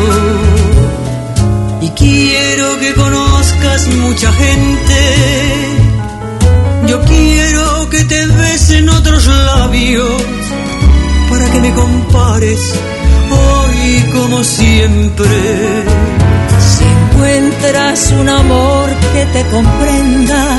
[1.81, 4.99] y quiero que conozcas mucha gente.
[6.87, 10.23] Yo quiero que te besen otros labios
[11.29, 12.61] para que me compares
[13.31, 15.85] hoy como siempre.
[16.59, 20.59] Si encuentras un amor que te comprenda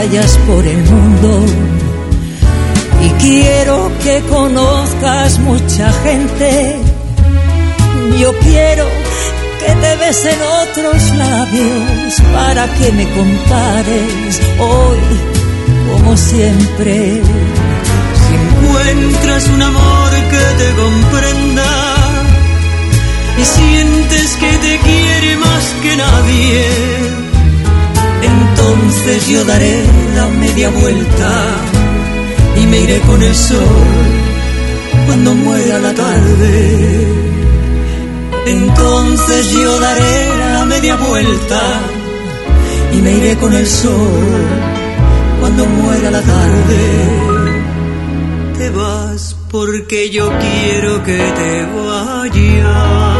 [0.00, 1.44] Vayas por el mundo
[3.04, 6.76] y quiero que conozcas mucha gente.
[8.18, 8.86] Yo quiero
[9.60, 15.00] que te besen otros labios para que me compares hoy
[15.90, 17.20] como siempre.
[18.20, 21.70] Si encuentras un amor que te comprenda
[23.38, 27.19] y sientes que te quiere más que nadie,
[28.72, 29.82] entonces yo daré
[30.14, 31.30] la media vuelta
[32.56, 33.58] y me iré con el sol
[35.06, 37.08] cuando muera la tarde.
[38.46, 41.60] Entonces yo daré la media vuelta
[42.92, 44.38] y me iré con el sol
[45.40, 46.82] cuando muera la tarde.
[48.58, 53.19] Te vas porque yo quiero que te vayas.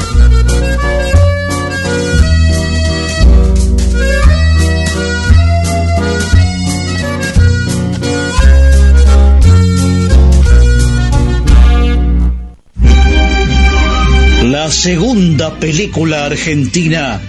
[14.71, 17.19] La segunda película argentina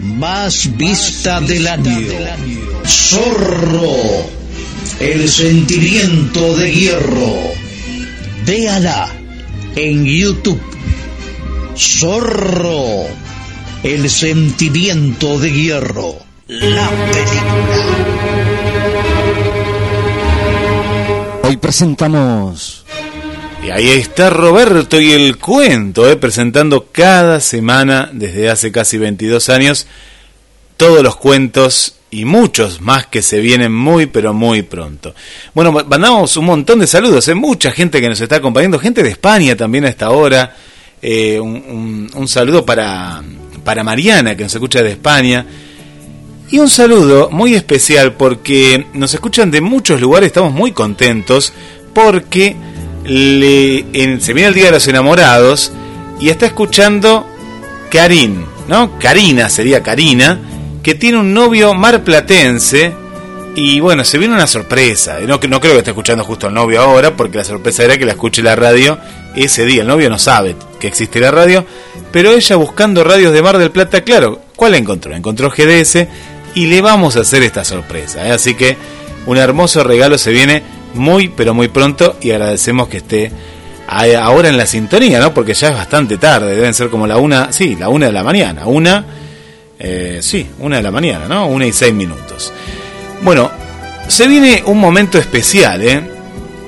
[0.00, 2.08] más vista del año.
[2.84, 4.26] Zorro,
[4.98, 7.36] el sentimiento de hierro.
[8.44, 9.08] Véala
[9.76, 10.60] en YouTube.
[11.76, 13.06] Zorro,
[13.84, 16.16] el sentimiento de hierro.
[16.48, 17.86] La película.
[21.44, 22.84] Hoy presentamos
[23.62, 29.48] Y ahí está Roberto y el cuento, eh, presentando cada semana desde hace casi 22
[29.50, 29.86] años
[30.76, 35.14] todos los cuentos y muchos más que se vienen muy pero muy pronto.
[35.54, 39.10] Bueno, mandamos un montón de saludos, eh, mucha gente que nos está acompañando, gente de
[39.10, 40.56] España también a esta hora.
[41.02, 43.22] Eh, un, un- un saludo para,
[43.62, 45.44] para Mariana que nos escucha de España.
[46.50, 51.52] Y un saludo muy especial porque nos escuchan de muchos lugares, estamos muy contentos
[51.94, 52.56] porque
[53.04, 55.72] le, en- se viene el Día de los Enamorados
[56.20, 57.26] y está escuchando
[57.90, 58.98] Karin, ¿no?
[58.98, 60.38] Karina sería Karina,
[60.82, 62.92] que tiene un novio marplatense
[63.56, 65.18] y bueno, se viene una sorpresa.
[65.26, 68.04] No, no creo que esté escuchando justo al novio ahora porque la sorpresa era que
[68.06, 68.98] la escuche la radio
[69.34, 69.82] ese día.
[69.82, 71.64] El novio no sabe que existe la radio,
[72.12, 75.14] pero ella buscando radios de Mar del Plata, claro, ¿cuál encontró?
[75.14, 76.06] Encontró GDS
[76.54, 78.26] y le vamos a hacer esta sorpresa.
[78.26, 78.32] ¿eh?
[78.32, 78.76] Así que
[79.26, 80.62] un hermoso regalo se viene
[80.94, 83.30] muy, pero muy pronto y agradecemos que esté
[83.86, 85.34] ahora en la sintonía, ¿no?
[85.34, 88.22] Porque ya es bastante tarde, deben ser como la una, sí, la una de la
[88.22, 89.04] mañana, una,
[89.78, 91.46] eh, sí, una de la mañana, ¿no?
[91.46, 92.52] Una y seis minutos.
[93.22, 93.50] Bueno,
[94.06, 96.02] se viene un momento especial, ¿eh?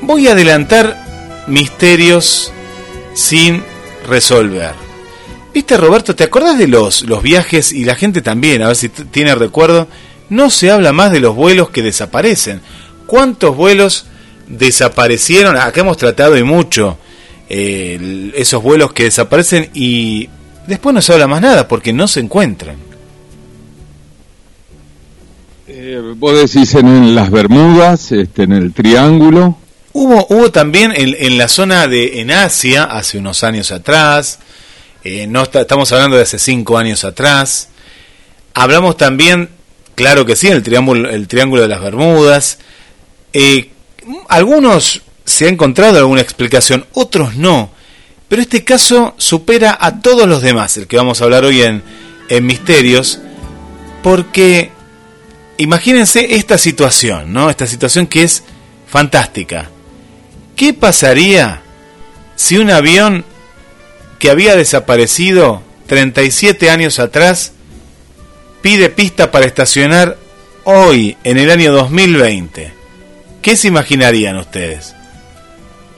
[0.02, 2.52] Voy a adelantar misterios
[3.14, 3.62] sin
[4.08, 4.72] resolver.
[5.54, 8.62] Viste, Roberto, ¿te acordás de los, los viajes y la gente también?
[8.62, 9.86] A ver si tiene recuerdo.
[10.30, 12.62] No se habla más de los vuelos que desaparecen.
[13.06, 14.06] ¿Cuántos vuelos
[14.52, 15.56] desaparecieron?
[15.56, 16.98] Acá hemos tratado y mucho
[17.48, 20.28] eh, esos vuelos que desaparecen y
[20.66, 22.76] después no se habla más nada porque no se encuentran.
[25.68, 29.58] Eh, vos decís en, en las Bermudas, este, en el Triángulo.
[29.92, 34.38] Hubo, hubo también en, en la zona de en Asia, hace unos años atrás,
[35.04, 37.68] eh, no está- estamos hablando de hace cinco años atrás,
[38.54, 39.48] hablamos también
[39.94, 42.58] Claro que sí, el triángulo, el triángulo de las Bermudas.
[43.34, 43.71] Eh,
[44.28, 47.70] algunos se ha encontrado alguna explicación, otros no.
[48.28, 51.82] Pero este caso supera a todos los demás, el que vamos a hablar hoy en,
[52.28, 53.20] en Misterios,
[54.02, 54.70] porque
[55.58, 57.50] imagínense esta situación, ¿no?
[57.50, 58.42] Esta situación que es
[58.88, 59.70] fantástica.
[60.56, 61.60] ¿Qué pasaría
[62.36, 63.24] si un avión
[64.18, 67.52] que había desaparecido 37 años atrás
[68.62, 70.16] pide pista para estacionar
[70.64, 72.81] hoy, en el año 2020?
[73.42, 74.94] ¿Qué se imaginarían ustedes?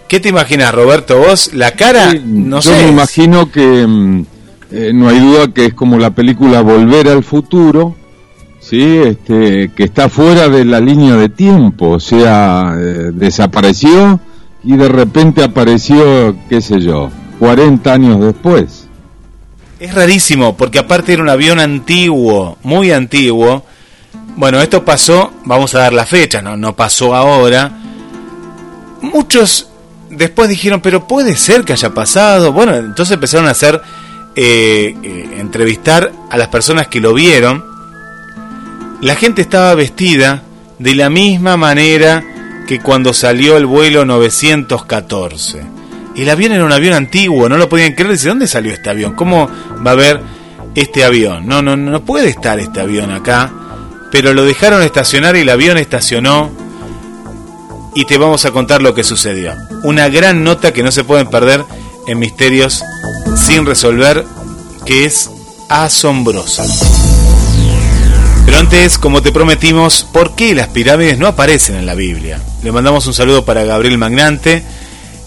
[0.09, 1.19] ¿Qué te imaginas, Roberto?
[1.19, 1.53] ¿Vos?
[1.55, 2.85] La cara, no yo sé.
[2.85, 4.25] me imagino que mm,
[4.73, 7.95] eh, no hay duda que es como la película Volver al Futuro,
[8.61, 8.83] ¿sí?
[8.83, 14.21] este, que está fuera de la línea de tiempo, o sea, eh, desapareció
[14.63, 18.87] y de repente apareció, qué sé yo, 40 años después.
[19.81, 23.65] Es rarísimo, porque aparte era un avión antiguo, muy antiguo.
[24.37, 27.71] Bueno, esto pasó, vamos a dar la fecha, no, no pasó ahora.
[29.01, 29.69] Muchos
[30.11, 32.53] después dijeron, pero puede ser que haya pasado.
[32.53, 33.81] Bueno, entonces empezaron a hacer,
[34.35, 37.65] eh, eh, entrevistar a las personas que lo vieron.
[39.01, 40.43] La gente estaba vestida
[40.79, 42.25] de la misma manera
[42.67, 45.63] que cuando salió el vuelo 914.
[46.17, 48.13] El avión era un avión antiguo, no lo podían creer.
[48.13, 49.15] Dice, ¿dónde salió este avión?
[49.15, 49.49] ¿Cómo
[49.85, 50.21] va a haber
[50.75, 51.47] este avión?
[51.47, 53.53] No, no, no puede estar este avión acá.
[54.15, 56.53] Pero lo dejaron estacionar y el avión estacionó.
[57.97, 59.55] Y te vamos a contar lo que sucedió.
[59.83, 61.65] Una gran nota que no se pueden perder
[62.07, 62.85] en Misterios
[63.37, 64.25] sin resolver,
[64.87, 65.31] que es
[65.69, 66.65] asombrosa.
[68.47, 72.41] Pero antes, como te prometimos, ¿por qué las pirámides no aparecen en la Biblia?
[72.63, 74.63] Le mandamos un saludo para Gabriel Magnante,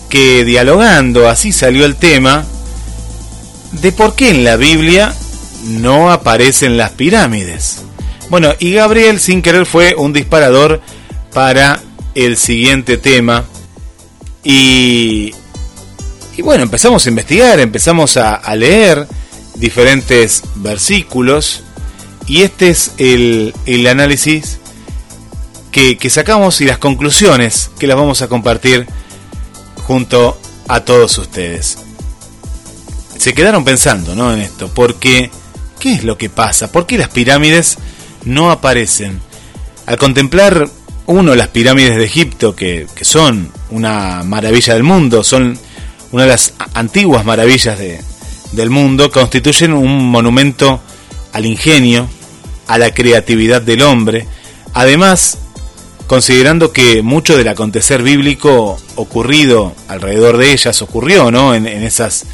[0.08, 2.46] que dialogando, así salió el tema,
[3.74, 5.14] de por qué en la Biblia
[5.66, 7.82] no aparecen las pirámides.
[8.30, 10.82] Bueno, y Gabriel sin querer fue un disparador
[11.34, 11.82] para
[12.14, 13.46] el siguiente tema.
[14.44, 15.34] Y,
[16.36, 19.08] y bueno, empezamos a investigar, empezamos a, leer
[19.56, 21.64] diferentes versículos.
[22.26, 24.58] Y este es el, el análisis
[25.72, 28.86] que, que, sacamos y las conclusiones que las vamos a compartir
[29.84, 31.78] junto a todos ustedes.
[33.18, 34.34] Se quedaron pensando ¿no?
[34.34, 35.32] en esto, porque
[35.80, 36.72] ¿qué es lo que pasa?
[36.72, 37.78] ¿Por qué las pirámides
[38.28, 39.20] no aparecen?
[39.86, 40.70] Al contemplar
[41.08, 45.58] uno las pirámides de Egipto, que, que son una maravilla del mundo, son
[46.12, 48.02] una de las antiguas maravillas de,
[48.52, 50.82] del mundo, constituyen un monumento
[51.34, 52.10] al ingenio,
[52.68, 54.28] a la creatividad del hombre.
[54.74, 55.38] Además,
[56.08, 61.56] considerando que mucho del acontecer bíblico ocurrido alrededor de ellas ocurrió, ¿no?
[61.56, 62.26] En, en esas,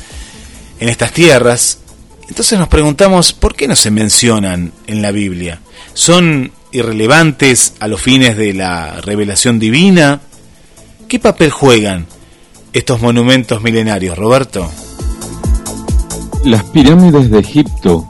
[0.79, 1.79] en estas tierras.
[2.27, 5.59] Entonces nos preguntamos por qué no se mencionan en la Biblia.
[5.93, 10.21] ¿Son irrelevantes a los fines de la revelación divina?
[11.07, 12.07] ¿Qué papel juegan
[12.73, 14.69] estos monumentos milenarios, Roberto?
[16.45, 18.07] Las pirámides de Egipto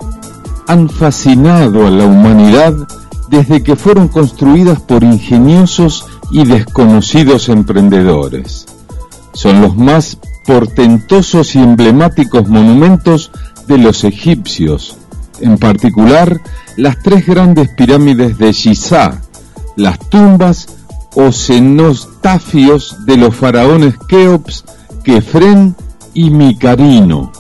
[0.66, 2.74] han fascinado a la humanidad
[3.30, 8.66] desde que fueron construidas por ingeniosos y desconocidos emprendedores.
[9.34, 13.32] Son los más portentosos y emblemáticos monumentos
[13.68, 14.98] de los egipcios,
[15.44, 16.42] en particular
[16.78, 19.22] las tres grandes pirámides de Giza,
[19.76, 20.68] las tumbas
[21.16, 24.64] o cenotafios de los faraones Keops,
[25.04, 25.76] Kefren
[26.14, 27.32] y Micarino.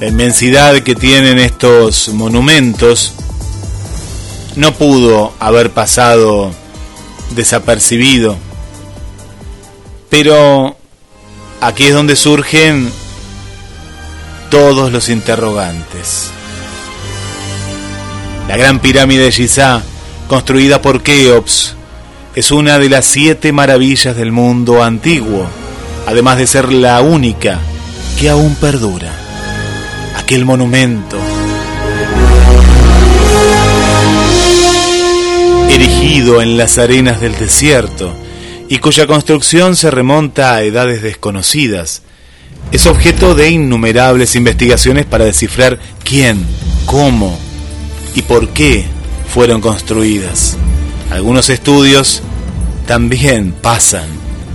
[0.00, 3.14] La inmensidad que tienen estos monumentos
[4.56, 6.50] no pudo haber pasado
[7.34, 8.36] desapercibido.
[10.10, 10.76] Pero
[11.60, 12.92] aquí es donde surgen
[14.54, 16.30] todos los interrogantes.
[18.46, 19.82] La gran pirámide de Giza,
[20.28, 21.74] construida por Keops,
[22.36, 25.48] es una de las siete maravillas del mundo antiguo,
[26.06, 27.58] además de ser la única
[28.16, 29.10] que aún perdura.
[30.18, 31.18] Aquel monumento
[35.68, 38.14] erigido en las arenas del desierto
[38.68, 42.03] y cuya construcción se remonta a edades desconocidas,
[42.72, 46.44] es objeto de innumerables investigaciones para descifrar quién,
[46.86, 47.38] cómo
[48.14, 48.84] y por qué
[49.28, 50.56] fueron construidas.
[51.10, 52.22] Algunos estudios
[52.86, 54.06] también pasan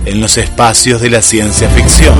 [0.04, 2.14] en los espacios de la ciencia ficción.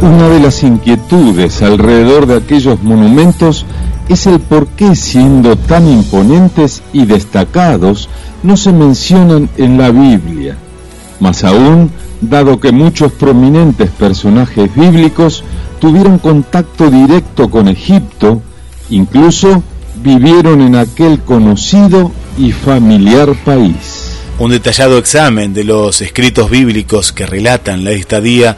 [0.00, 3.66] Una de las inquietudes alrededor de aquellos monumentos
[4.08, 8.08] es el por qué siendo tan imponentes y destacados
[8.42, 10.56] no se mencionan en la Biblia.
[11.20, 11.90] Más aún,
[12.20, 15.44] dado que muchos prominentes personajes bíblicos
[15.80, 18.42] tuvieron contacto directo con Egipto,
[18.90, 19.62] incluso
[20.02, 24.16] vivieron en aquel conocido y familiar país.
[24.38, 28.56] Un detallado examen de los escritos bíblicos que relatan la estadía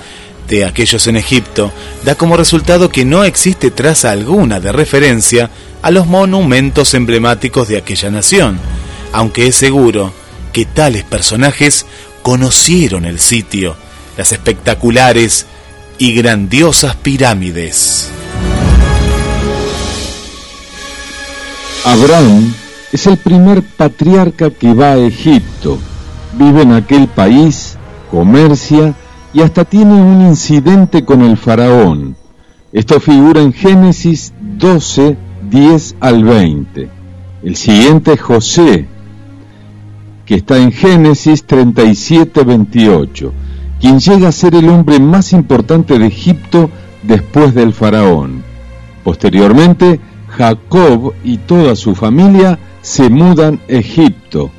[0.49, 1.73] de aquellos en Egipto
[2.05, 5.49] da como resultado que no existe traza alguna de referencia
[5.81, 8.59] a los monumentos emblemáticos de aquella nación,
[9.13, 10.13] aunque es seguro
[10.53, 11.87] que tales personajes
[12.23, 13.77] conocieron el sitio,
[14.17, 15.47] las espectaculares
[15.99, 18.11] y grandiosas pirámides.
[21.85, 22.55] Abraham
[22.93, 25.79] es el primer patriarca que va a Egipto,
[26.39, 27.77] vive en aquel país,
[28.11, 28.95] comercia
[29.33, 32.17] y hasta tiene un incidente con el faraón.
[32.73, 35.17] Esto figura en Génesis 12,
[35.51, 36.89] 10 al 20.
[37.43, 38.87] El siguiente es José,
[40.31, 43.33] que está en Génesis 37, 28,
[43.81, 46.71] quien llega a ser el hombre más importante de Egipto
[47.03, 48.45] después del faraón.
[49.03, 54.53] Posteriormente, Jacob y toda su familia se mudan a Egipto.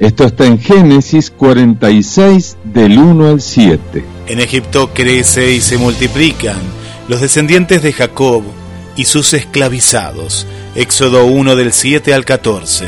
[0.00, 4.04] Esto está en Génesis 46 del 1 al 7.
[4.26, 6.58] En Egipto crece y se multiplican
[7.06, 8.42] los descendientes de Jacob
[8.96, 10.44] y sus esclavizados.
[10.74, 12.86] Éxodo 1 del 7 al 14.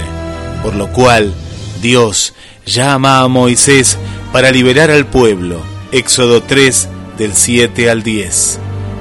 [0.64, 1.32] Por lo cual
[1.80, 2.34] Dios
[2.66, 3.96] llama a Moisés
[4.32, 5.62] para liberar al pueblo.
[5.92, 8.58] Éxodo 3 del 7 al 10.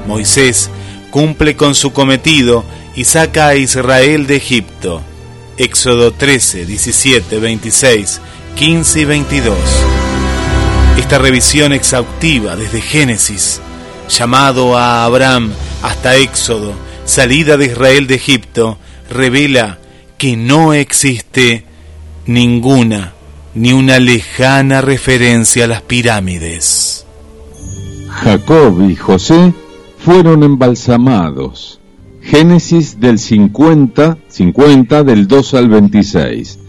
[0.08, 0.70] Moisés
[1.12, 2.64] cumple con su cometido
[2.96, 5.02] y saca a Israel de Egipto.
[5.58, 8.22] Éxodo 13, 17, 26,
[8.56, 9.58] 15 y 22.
[10.98, 13.62] Esta revisión exhaustiva desde Génesis,
[14.10, 15.52] llamado a Abraham
[15.82, 16.74] hasta Éxodo,
[17.06, 18.78] salida de Israel de Egipto,
[19.10, 19.80] revela
[20.18, 21.66] que no existe
[22.30, 23.14] ninguna
[23.56, 27.06] ni una lejana referencia a las pirámides.
[28.08, 29.54] Jacob y José
[29.98, 31.80] fueron embalsamados.
[32.22, 36.60] Génesis del 50, 50 del 2 al 26.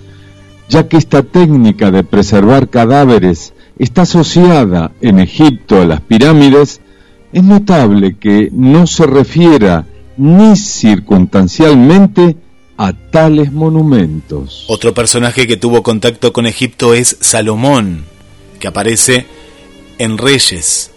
[0.71, 6.81] Ya que esta técnica de preservar cadáveres está asociada en Egipto a las pirámides,
[7.35, 9.87] es notable que no se refiera
[10.17, 12.37] ni circunstancialmente
[12.83, 14.65] a tales monumentos.
[14.67, 18.07] Otro personaje que tuvo contacto con Egipto es Salomón,
[18.59, 19.27] que aparece
[19.99, 20.91] en Reyes.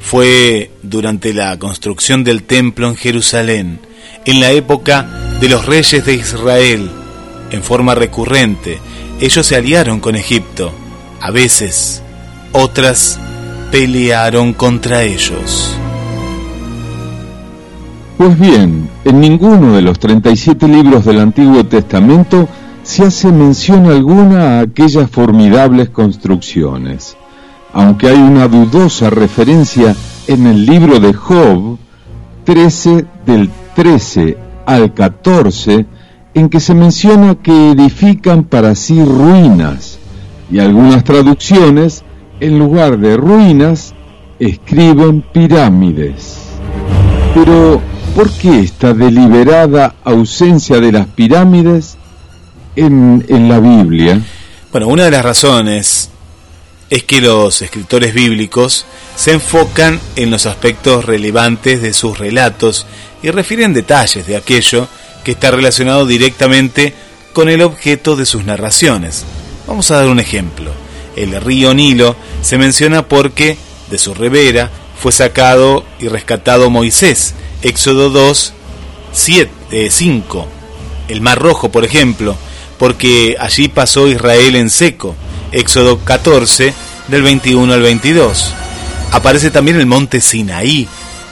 [0.00, 3.78] Fue durante la construcción del templo en Jerusalén,
[4.24, 6.90] en la época de los reyes de Israel,
[7.50, 8.78] en forma recurrente.
[9.20, 10.72] Ellos se aliaron con Egipto,
[11.20, 12.02] a veces,
[12.52, 13.20] otras
[13.70, 15.76] pelearon contra ellos.
[18.22, 22.48] Pues bien, en ninguno de los 37 libros del Antiguo Testamento
[22.84, 27.16] se hace mención alguna a aquellas formidables construcciones,
[27.72, 29.96] aunque hay una dudosa referencia
[30.28, 31.78] en el libro de Job
[32.44, 35.84] 13 del 13 al 14
[36.34, 39.98] en que se menciona que edifican para sí ruinas
[40.48, 42.04] y algunas traducciones
[42.38, 43.96] en lugar de ruinas
[44.38, 46.38] escriben pirámides.
[47.34, 47.80] Pero
[48.14, 51.96] ¿Por qué esta deliberada ausencia de las pirámides
[52.76, 54.20] en, en, la Biblia?
[54.70, 56.10] Bueno, una de las razones
[56.90, 58.84] es que los escritores bíblicos
[59.16, 62.86] se enfocan en los aspectos relevantes de sus relatos
[63.22, 64.88] y refieren detalles de aquello
[65.24, 66.92] que está relacionado directamente
[67.32, 69.24] con el objeto de sus narraciones.
[69.66, 70.70] Vamos a dar un ejemplo.
[71.16, 73.56] El río Nilo se menciona porque
[73.90, 78.52] de su ribera fue sacado y rescatado Moisés, Éxodo 2,
[79.12, 80.48] 7, 5.
[81.08, 82.36] El Mar Rojo, por ejemplo,
[82.78, 85.14] porque allí pasó Israel en seco.
[85.52, 86.74] Éxodo 14,
[87.08, 88.54] del 21 al 22.
[89.12, 90.88] Aparece también el monte Sinaí,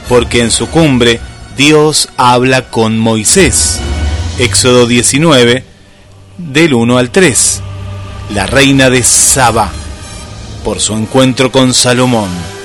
[0.08, 1.20] porque en su cumbre
[1.56, 3.80] Dios habla con Moisés.
[4.38, 5.64] Éxodo 19,
[6.38, 7.60] del 1 al 3.
[8.34, 9.70] La reina de Saba,
[10.64, 12.59] por su encuentro con Salomón.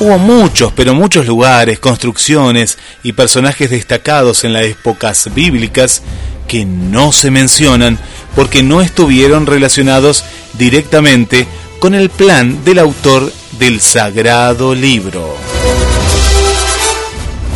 [0.00, 6.02] Hubo muchos, pero muchos lugares, construcciones y personajes destacados en las épocas bíblicas
[6.46, 7.98] que no se mencionan
[8.36, 10.24] porque no estuvieron relacionados
[10.56, 11.48] directamente
[11.80, 15.34] con el plan del autor del sagrado libro.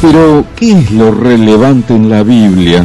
[0.00, 2.84] Pero, ¿qué es lo relevante en la Biblia?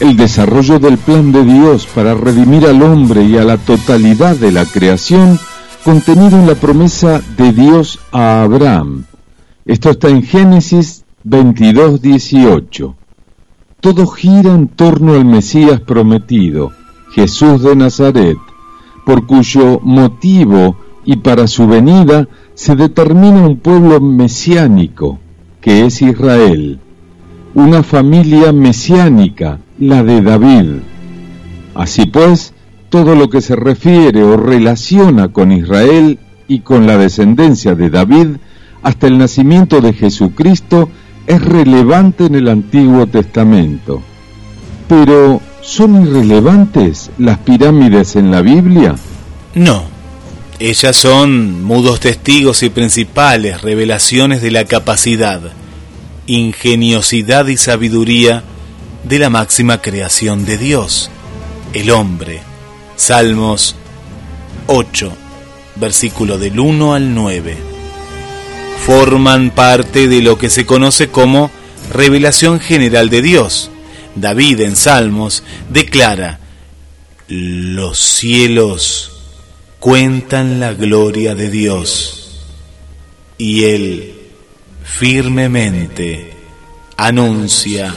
[0.00, 4.52] El desarrollo del plan de Dios para redimir al hombre y a la totalidad de
[4.52, 5.40] la creación
[5.84, 9.04] contenido en la promesa de Dios a Abraham.
[9.64, 12.94] Esto está en Génesis 22, 18.
[13.80, 16.72] Todo gira en torno al Mesías prometido,
[17.12, 18.36] Jesús de Nazaret,
[19.06, 25.18] por cuyo motivo y para su venida se determina un pueblo mesiánico,
[25.62, 26.78] que es Israel,
[27.54, 30.66] una familia mesiánica, la de David.
[31.74, 32.52] Así pues,
[32.90, 36.18] todo lo que se refiere o relaciona con Israel
[36.48, 38.26] y con la descendencia de David
[38.82, 40.90] hasta el nacimiento de Jesucristo
[41.26, 44.02] es relevante en el Antiguo Testamento.
[44.88, 48.96] Pero, ¿son irrelevantes las pirámides en la Biblia?
[49.54, 49.84] No.
[50.58, 55.40] Ellas son mudos testigos y principales revelaciones de la capacidad,
[56.26, 58.42] ingeniosidad y sabiduría
[59.04, 61.10] de la máxima creación de Dios,
[61.72, 62.49] el hombre.
[63.00, 63.76] Salmos
[64.66, 65.10] 8,
[65.76, 67.56] versículo del 1 al 9.
[68.84, 71.50] Forman parte de lo que se conoce como
[71.90, 73.70] revelación general de Dios.
[74.16, 76.40] David en Salmos declara,
[77.26, 79.12] los cielos
[79.78, 82.44] cuentan la gloria de Dios
[83.38, 84.14] y él
[84.84, 86.34] firmemente
[86.98, 87.96] anuncia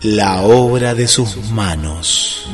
[0.00, 2.48] la obra de sus manos.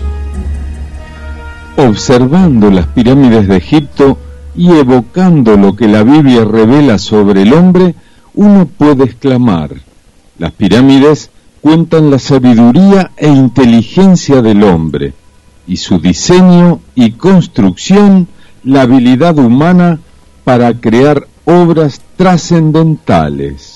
[1.76, 4.18] Observando las pirámides de Egipto
[4.56, 7.94] y evocando lo que la Biblia revela sobre el hombre,
[8.34, 9.70] uno puede exclamar,
[10.38, 15.12] las pirámides cuentan la sabiduría e inteligencia del hombre,
[15.66, 18.28] y su diseño y construcción
[18.64, 19.98] la habilidad humana
[20.44, 23.75] para crear obras trascendentales.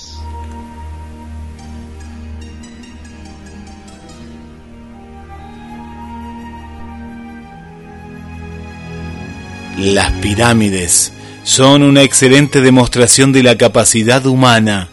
[9.81, 11.11] Las pirámides
[11.43, 14.89] son una excelente demostración de la capacidad humana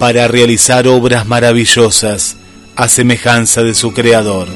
[0.00, 2.36] para realizar obras maravillosas
[2.74, 4.48] a semejanza de su creador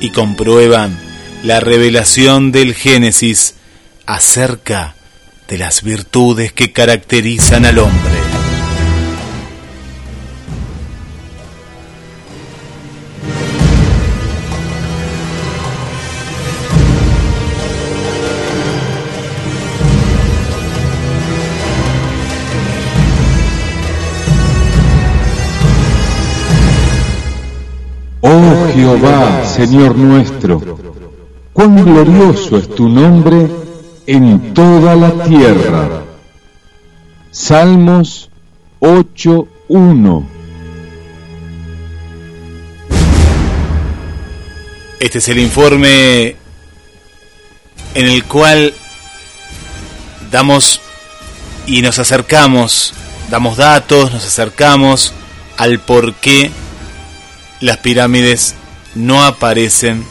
[0.00, 0.98] y comprueban
[1.44, 3.54] la revelación del Génesis
[4.04, 4.96] acerca
[5.46, 8.23] de las virtudes que caracterizan al hombre.
[28.94, 30.78] Jehová, Señor nuestro,
[31.52, 33.48] cuán glorioso es tu nombre
[34.06, 36.04] en toda la tierra.
[37.32, 38.30] Salmos
[38.78, 40.26] 8.1
[45.00, 46.36] Este es el informe
[47.94, 48.74] en el cual
[50.30, 50.80] damos
[51.66, 52.94] y nos acercamos,
[53.28, 55.12] damos datos, nos acercamos
[55.56, 56.52] al por qué
[57.60, 58.54] las pirámides
[58.94, 60.04] no aparecen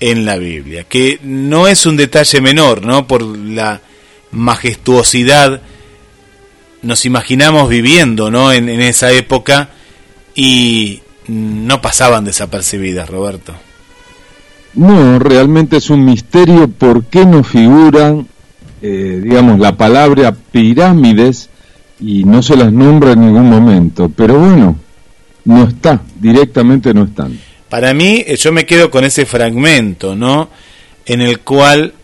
[0.00, 3.06] en la Biblia, que no es un detalle menor, ¿no?
[3.06, 3.80] Por la
[4.30, 5.62] majestuosidad
[6.82, 8.52] nos imaginamos viviendo, ¿no?
[8.52, 9.70] En, esa época
[10.34, 13.54] y no pasaban desapercibidas, Roberto.
[14.74, 18.28] No, realmente es un misterio por qué no figuran,
[18.80, 21.50] eh, digamos, la palabra pirámides
[21.98, 24.08] y no se las nombra en ningún momento.
[24.14, 24.76] Pero bueno,
[25.44, 27.47] no está, directamente no están.
[27.68, 30.50] Para mí, eh, yo me quedo con ese fragmento, ¿no?
[31.06, 31.94] En el cual,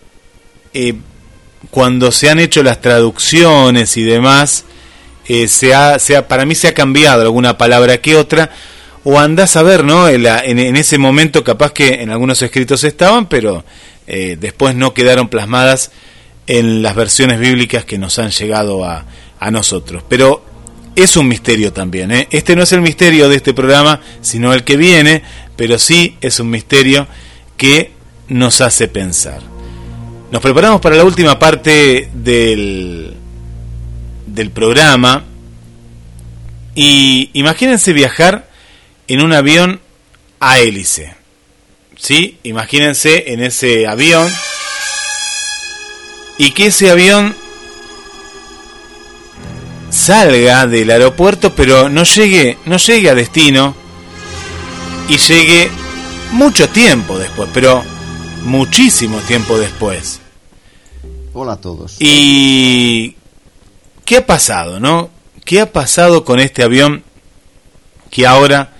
[0.73, 0.95] eh,
[1.71, 4.65] cuando se han hecho las traducciones y demás,
[5.27, 8.51] eh, se ha, se ha- para mí se ha cambiado alguna palabra que otra,
[9.05, 10.09] o andás a ver, ¿no?
[10.09, 13.65] En, en ese momento capaz que en algunos escritos estaban, pero
[14.07, 15.91] eh, después no quedaron plasmadas
[16.47, 19.07] en las versiones bíblicas que nos han llegado a,
[19.41, 20.03] a nosotros.
[20.09, 20.45] Pero
[20.97, 22.13] es un misterio también.
[22.13, 22.29] ¿eh?
[22.31, 25.23] Este no es el misterio de este programa, sino el que viene,
[25.57, 27.07] pero sí es un misterio
[27.57, 27.93] que
[28.29, 29.41] nos hace pensar.
[30.31, 33.15] Nos preparamos para la última parte del,
[34.27, 35.25] del programa
[36.75, 38.49] y imagínense viajar
[39.07, 39.81] en un avión
[40.41, 41.15] a hélice.
[41.97, 42.39] ¿Sí?
[42.43, 44.29] Imagínense en ese avión
[46.39, 47.37] y que ese avión
[49.91, 53.77] salga del aeropuerto pero no llegue no llegue a destino
[55.09, 55.71] y llegue
[56.33, 57.85] mucho tiempo después pero
[58.43, 60.21] muchísimo tiempo después
[61.33, 61.97] Hola a todos.
[62.01, 63.17] y
[64.05, 65.11] qué ha pasado no
[65.45, 67.05] qué ha pasado con este avión
[68.11, 68.73] que ahora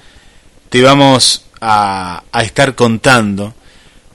[0.71, 3.55] te vamos a, a estar contando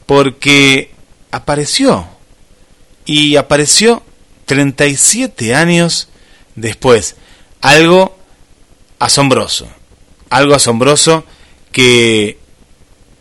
[0.05, 0.91] porque
[1.31, 2.07] apareció
[3.05, 4.03] y apareció
[4.45, 6.09] 37 años
[6.55, 7.15] después.
[7.61, 8.17] Algo
[8.99, 9.67] asombroso.
[10.29, 11.23] Algo asombroso
[11.71, 12.37] que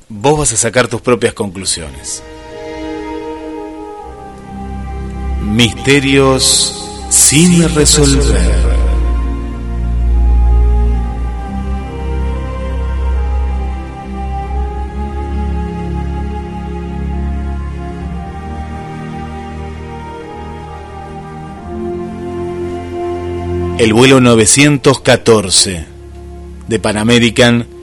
[0.08, 2.22] vos vas a sacar tus propias conclusiones.
[5.42, 8.78] Misterios sin resolver.
[23.78, 25.86] El vuelo 914
[26.66, 27.77] de Pan American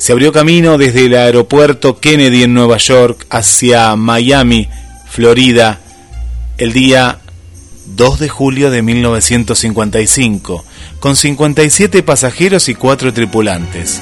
[0.00, 4.66] se abrió camino desde el aeropuerto Kennedy en Nueva York hacia Miami,
[5.10, 5.78] Florida,
[6.56, 7.18] el día
[7.96, 10.64] 2 de julio de 1955,
[11.00, 14.00] con 57 pasajeros y 4 tripulantes.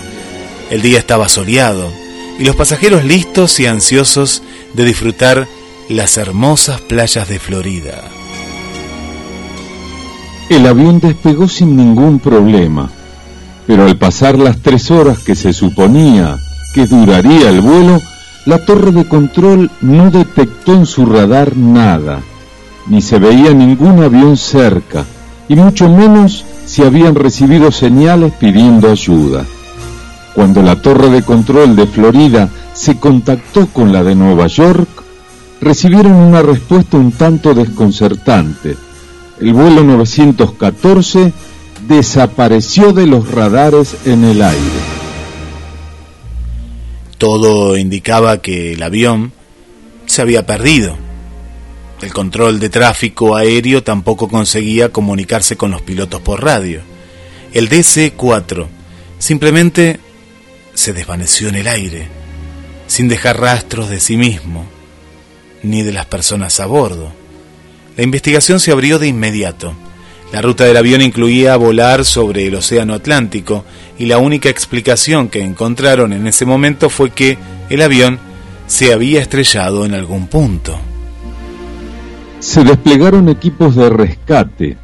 [0.70, 1.92] El día estaba soleado
[2.38, 4.44] y los pasajeros listos y ansiosos
[4.74, 5.48] de disfrutar
[5.88, 8.04] las hermosas playas de Florida.
[10.48, 12.92] El avión despegó sin ningún problema,
[13.68, 16.38] pero al pasar las tres horas que se suponía
[16.72, 18.00] que duraría el vuelo,
[18.46, 22.20] la torre de control no detectó en su radar nada,
[22.86, 25.04] ni se veía ningún avión cerca,
[25.50, 29.44] y mucho menos si habían recibido señales pidiendo ayuda.
[30.34, 34.88] Cuando la torre de control de Florida se contactó con la de Nueva York,
[35.60, 38.76] recibieron una respuesta un tanto desconcertante.
[39.40, 41.34] El vuelo 914
[41.88, 44.58] desapareció de los radares en el aire.
[47.16, 49.32] Todo indicaba que el avión
[50.06, 50.96] se había perdido.
[52.02, 56.82] El control de tráfico aéreo tampoco conseguía comunicarse con los pilotos por radio.
[57.52, 58.66] El DC-4
[59.18, 59.98] simplemente
[60.74, 62.06] se desvaneció en el aire,
[62.86, 64.66] sin dejar rastros de sí mismo,
[65.62, 67.10] ni de las personas a bordo.
[67.96, 69.74] La investigación se abrió de inmediato.
[70.32, 73.64] La ruta del avión incluía volar sobre el Océano Atlántico
[73.98, 77.38] y la única explicación que encontraron en ese momento fue que
[77.70, 78.18] el avión
[78.66, 80.78] se había estrellado en algún punto.
[82.40, 84.76] Se desplegaron equipos de rescate.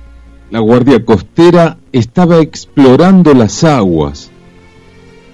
[0.51, 4.31] La Guardia Costera estaba explorando las aguas,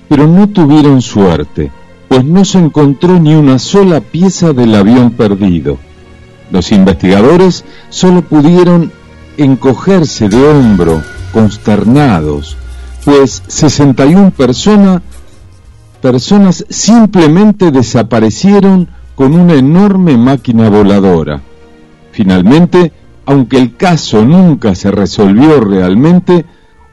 [0.08, 1.70] pero no tuvieron suerte,
[2.08, 5.78] pues no se encontró ni una sola pieza del avión perdido.
[6.50, 8.92] Los investigadores solo pudieron
[9.42, 12.56] encogerse de hombro, consternados,
[13.04, 15.02] pues 61 personas
[16.00, 21.42] personas simplemente desaparecieron con una enorme máquina voladora.
[22.12, 22.92] Finalmente,
[23.26, 26.46] aunque el caso nunca se resolvió realmente,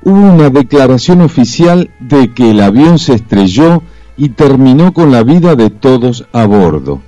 [0.03, 3.81] hubo una declaración oficial de que el avión se estrelló
[4.17, 7.01] y terminó con la vida de todos a bordo.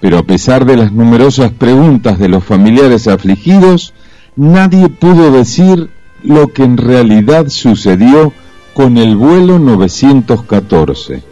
[0.00, 3.94] Pero a pesar de las numerosas preguntas de los familiares afligidos,
[4.36, 5.90] nadie pudo decir
[6.22, 8.32] lo que en realidad sucedió
[8.72, 11.22] con el vuelo 914.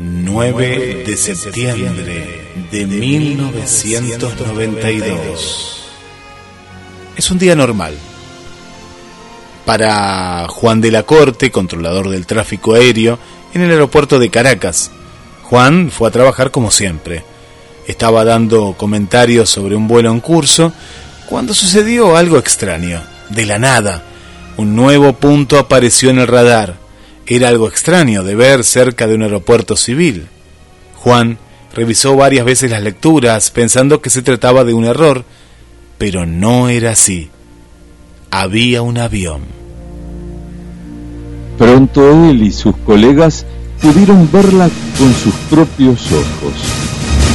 [0.00, 2.40] 9 de septiembre
[2.70, 5.84] de 1992.
[7.16, 7.94] Es un día normal.
[9.64, 13.18] Para Juan de la Corte, controlador del tráfico aéreo,
[13.54, 14.90] en el aeropuerto de Caracas.
[15.42, 17.24] Juan fue a trabajar como siempre.
[17.86, 20.72] Estaba dando comentarios sobre un vuelo en curso
[21.28, 23.02] cuando sucedió algo extraño.
[23.28, 24.02] De la nada,
[24.56, 26.76] un nuevo punto apareció en el radar.
[27.26, 30.26] Era algo extraño de ver cerca de un aeropuerto civil.
[30.96, 31.38] Juan
[31.74, 35.24] revisó varias veces las lecturas pensando que se trataba de un error,
[35.98, 37.28] pero no era así.
[38.30, 39.42] Había un avión.
[41.58, 43.44] Pronto él y sus colegas
[43.82, 46.54] pudieron verla con sus propios ojos.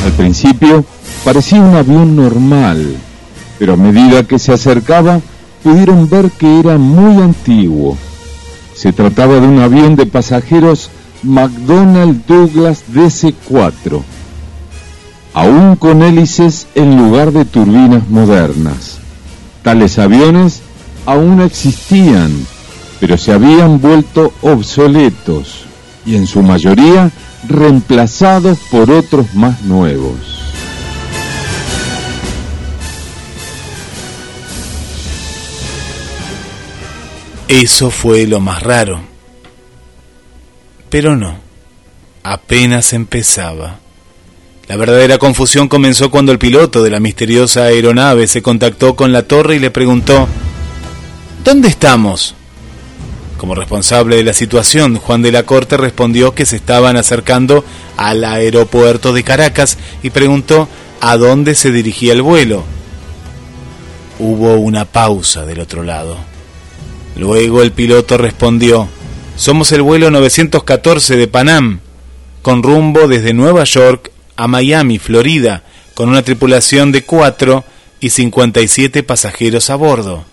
[0.05, 0.83] Al principio
[1.23, 2.97] parecía un avión normal,
[3.63, 5.21] pero a medida que se acercaba
[5.63, 7.97] pudieron ver que era muy antiguo.
[8.75, 10.89] Se trataba de un avión de pasajeros
[11.23, 14.01] McDonnell Douglas DC-4,
[15.33, 18.97] aún con hélices en lugar de turbinas modernas.
[19.61, 20.59] Tales aviones
[21.05, 22.33] aún existían,
[22.99, 25.63] pero se habían vuelto obsoletos
[26.05, 27.11] y en su mayoría
[27.47, 30.42] reemplazados por otros más nuevos.
[37.47, 39.01] Eso fue lo más raro.
[40.89, 41.37] Pero no,
[42.23, 43.79] apenas empezaba.
[44.67, 49.23] La verdadera confusión comenzó cuando el piloto de la misteriosa aeronave se contactó con la
[49.23, 50.27] torre y le preguntó,
[51.43, 52.35] ¿Dónde estamos?
[53.37, 57.65] Como responsable de la situación, Juan de la Corte respondió que se estaban acercando
[57.97, 60.69] al aeropuerto de Caracas y preguntó
[61.01, 62.63] a dónde se dirigía el vuelo.
[64.19, 66.32] Hubo una pausa del otro lado.
[67.15, 68.87] Luego el piloto respondió,
[69.35, 71.79] somos el vuelo 914 de Panam,
[72.41, 77.63] con rumbo desde Nueva York a Miami, Florida, con una tripulación de 4
[77.99, 80.25] y 57 pasajeros a bordo.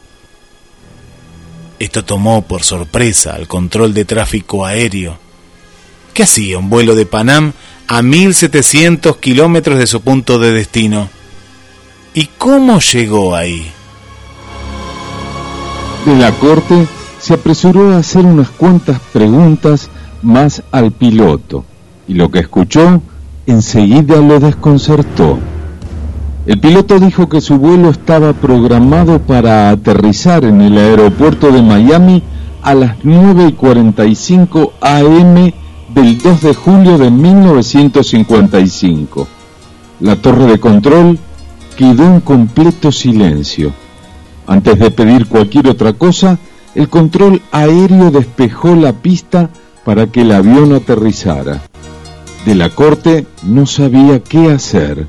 [1.78, 5.18] Esto tomó por sorpresa al control de tráfico aéreo.
[6.12, 7.52] ¿Qué hacía un vuelo de Panam
[7.86, 11.08] a 1700 kilómetros de su punto de destino?
[12.12, 13.70] ¿Y cómo llegó ahí?
[16.04, 16.86] De la corte
[17.18, 19.90] se apresuró a hacer unas cuantas preguntas
[20.22, 21.64] más al piloto
[22.08, 23.02] y lo que escuchó
[23.46, 25.38] enseguida lo desconcertó.
[26.46, 32.24] El piloto dijo que su vuelo estaba programado para aterrizar en el aeropuerto de Miami
[32.62, 35.52] a las 9 y 45 am
[35.94, 39.28] del 2 de julio de 1955.
[40.00, 41.18] La torre de control
[41.76, 43.72] quedó en completo silencio.
[44.50, 46.36] Antes de pedir cualquier otra cosa,
[46.74, 49.48] el control aéreo despejó la pista
[49.84, 51.62] para que el avión aterrizara.
[52.44, 55.06] De la corte no sabía qué hacer.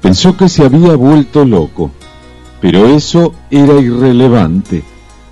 [0.00, 1.90] Pensó que se había vuelto loco,
[2.62, 4.84] pero eso era irrelevante,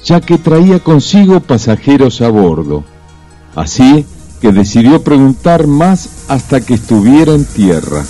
[0.05, 2.85] ya que traía consigo pasajeros a bordo.
[3.57, 4.05] Así
[4.43, 8.05] que decidió preguntar más hasta que estuviera en tierra.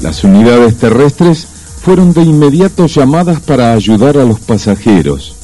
[0.00, 1.57] Las unidades terrestres
[1.88, 5.34] fueron de inmediato llamadas para ayudar a los pasajeros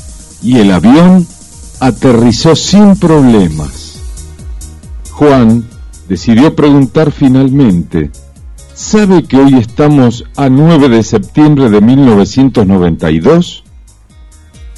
[0.42, 1.26] y el avión
[1.80, 3.98] aterrizó sin problemas.
[5.10, 5.66] Juan
[6.06, 8.10] decidió preguntar finalmente,
[8.74, 13.64] ¿sabe que hoy estamos a 9 de septiembre de 1992?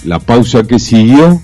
[0.04, 1.42] La pausa que siguió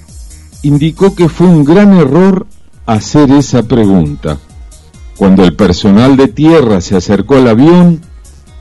[0.63, 2.47] indicó que fue un gran error
[2.87, 4.39] hacer esa pregunta.
[5.17, 8.12] Cuando el personal de tierra se acercó al avión,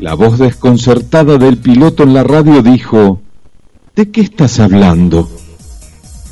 [0.02, 3.22] la voz desconcertada del piloto en la radio dijo,
[3.96, 5.30] ¿De qué estás hablando?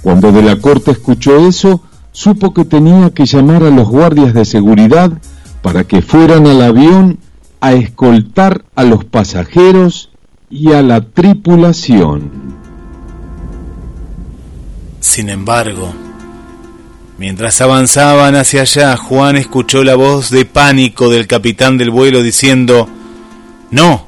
[0.01, 4.43] Cuando de la corte escuchó eso, supo que tenía que llamar a los guardias de
[4.43, 5.11] seguridad
[5.61, 7.20] para que fueran al avión
[7.61, 10.09] a escoltar a los pasajeros
[10.49, 12.32] y a la tripulación.
[14.99, 15.93] Sin embargo,
[17.20, 22.89] mientras avanzaban hacia allá, Juan escuchó la voz de pánico del capitán del vuelo diciendo,
[23.72, 24.07] No,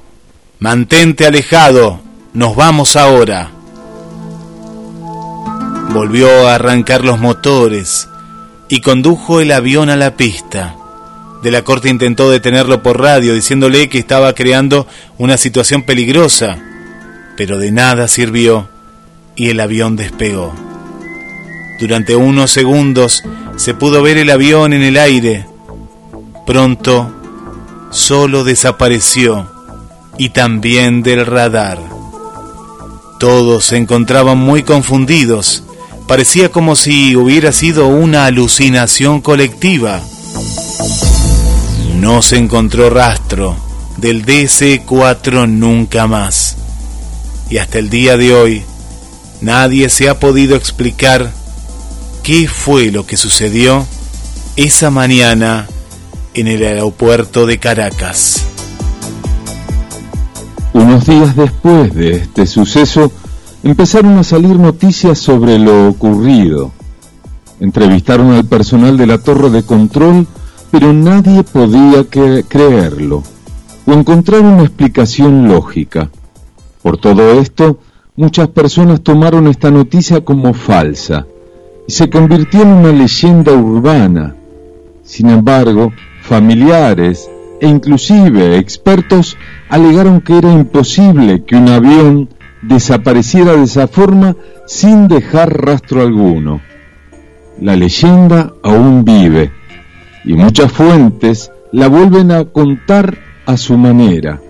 [0.59, 1.99] mantente alejado,
[2.33, 3.51] nos vamos ahora.
[5.93, 8.07] Volvió a arrancar los motores
[8.67, 10.77] y condujo el avión a la pista.
[11.43, 14.87] De la corte intentó detenerlo por radio, diciéndole que estaba creando
[15.17, 16.57] una situación peligrosa,
[17.35, 18.69] pero de nada sirvió
[19.35, 20.53] y el avión despegó.
[21.79, 23.23] Durante unos segundos
[23.57, 25.45] se pudo ver el avión en el aire.
[26.45, 27.13] Pronto
[27.89, 29.50] solo desapareció
[30.21, 31.79] y también del radar.
[33.19, 35.63] Todos se encontraban muy confundidos
[36.11, 40.01] Parecía como si hubiera sido una alucinación colectiva.
[42.01, 43.55] No se encontró rastro
[43.95, 46.57] del DC-4 nunca más.
[47.49, 48.63] Y hasta el día de hoy,
[49.39, 51.31] nadie se ha podido explicar
[52.23, 53.87] qué fue lo que sucedió
[54.57, 55.69] esa mañana
[56.33, 58.50] en el aeropuerto de Caracas.
[60.73, 63.11] Unos días después de este suceso,
[63.61, 66.71] empezaron a salir noticias sobre lo ocurrido.
[67.59, 70.25] Entrevistaron al personal de la torre de control,
[70.71, 73.21] pero nadie podía creerlo
[73.85, 76.09] o encontrar una explicación lógica.
[76.81, 77.79] Por todo esto,
[78.15, 81.25] muchas personas tomaron esta noticia como falsa
[81.85, 84.35] y se convirtió en una leyenda urbana.
[85.03, 85.91] Sin embargo,
[86.21, 87.29] familiares
[87.61, 89.37] e inclusive expertos
[89.69, 92.29] alegaron que era imposible que un avión
[92.63, 94.35] desapareciera de esa forma
[94.65, 96.59] sin dejar rastro alguno.
[97.59, 99.51] La leyenda aún vive
[100.25, 104.41] y muchas fuentes la vuelven a contar a su manera.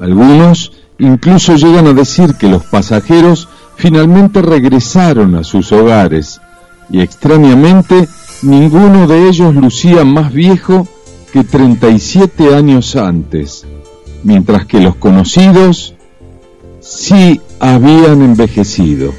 [0.00, 3.46] Algunos incluso llegan a decir que los pasajeros
[3.76, 6.40] finalmente regresaron a sus hogares
[6.88, 8.08] y extrañamente
[8.40, 10.88] ninguno de ellos lucía más viejo
[11.32, 13.66] que 37 años antes,
[14.22, 15.94] mientras que los conocidos
[16.80, 19.12] sí habían envejecido.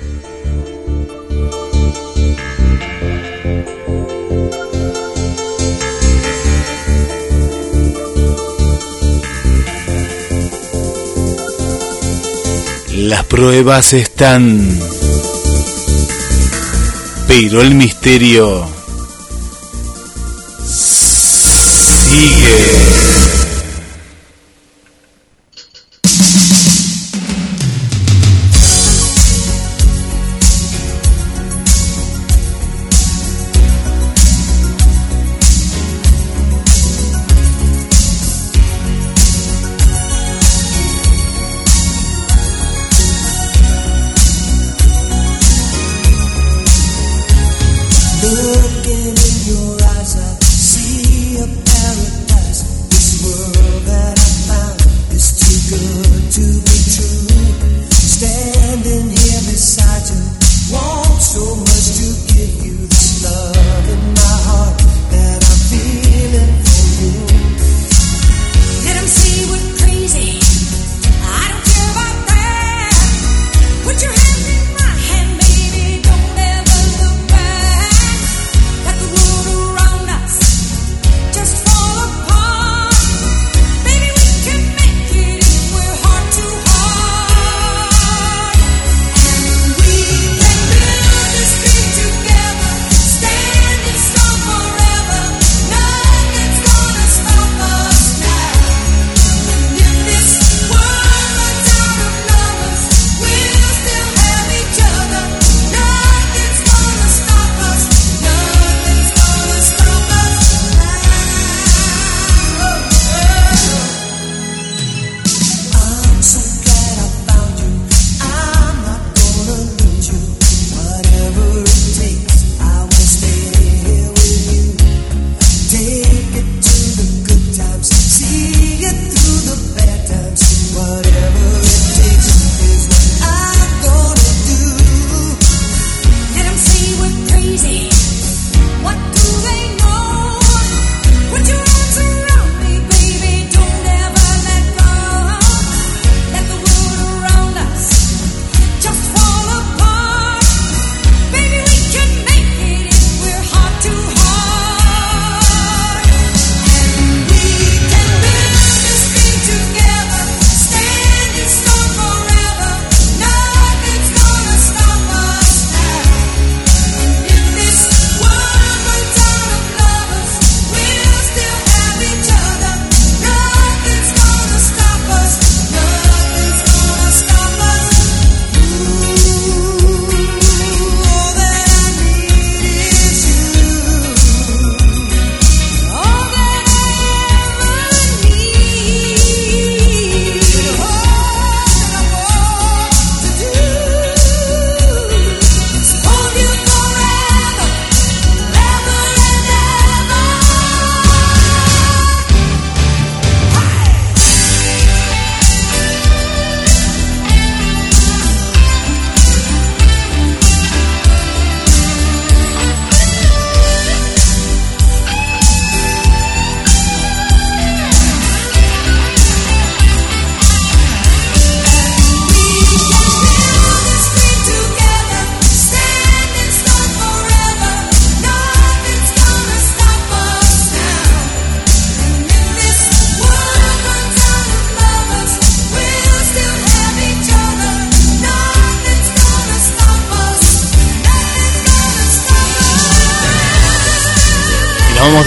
[12.96, 14.78] Las pruebas están,
[17.28, 18.79] pero el misterio
[22.10, 23.29] sigue.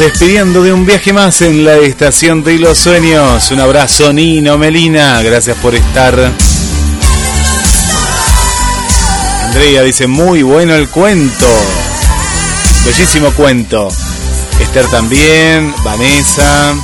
[0.02, 3.48] Despidiendo de un viaje más en la estación de los sueños.
[3.52, 6.32] Un abrazo Nino Melina, gracias por estar.
[9.44, 11.46] Andrea dice, muy bueno el cuento.
[12.84, 13.88] Bellísimo cuento.
[14.58, 16.74] Esther también, Vanessa.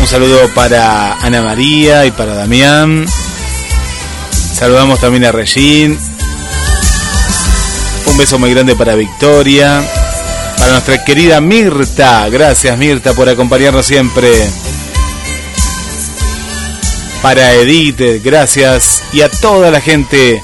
[0.00, 3.04] Un saludo para Ana María y para Damián.
[4.54, 5.98] Saludamos también a Regín.
[8.20, 9.82] Beso muy grande para Victoria.
[10.58, 12.28] Para nuestra querida Mirta.
[12.28, 14.30] Gracias Mirta por acompañarnos siempre.
[17.22, 19.02] Para Edith, gracias.
[19.14, 20.42] Y a toda la gente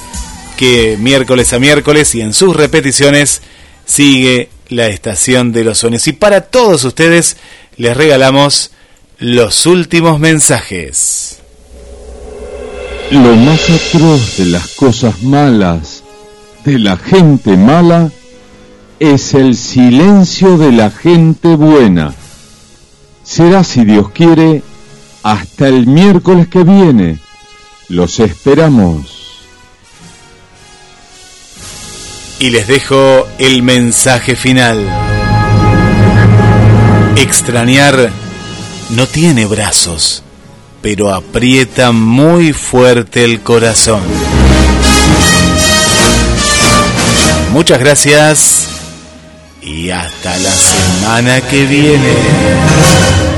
[0.57, 3.43] que miércoles a miércoles y en sus repeticiones
[3.85, 6.09] sigue la estación de los sueños.
[6.09, 7.37] Y para todos ustedes
[7.77, 8.71] les regalamos
[9.19, 11.41] los últimos mensajes.
[13.11, 16.03] Lo más atroz de las cosas malas,
[16.67, 18.11] de la gente mala,
[18.99, 22.13] es el silencio de la gente buena.
[23.23, 24.63] Será, si Dios quiere,
[25.23, 27.21] hasta el miércoles que viene.
[27.89, 29.45] Los esperamos.
[32.41, 34.85] Y les dejo el mensaje final.
[37.17, 38.11] Extrañar
[38.91, 40.25] no tiene brazos,
[40.83, 44.03] pero aprieta muy fuerte el corazón.
[47.57, 48.69] Muchas gracias
[49.63, 53.36] y hasta la semana que viene.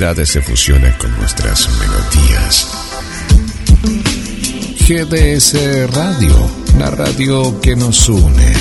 [0.00, 2.66] Se fusiona con nuestras melodías.
[4.88, 5.52] GDS
[5.92, 8.54] Radio, la radio que nos une.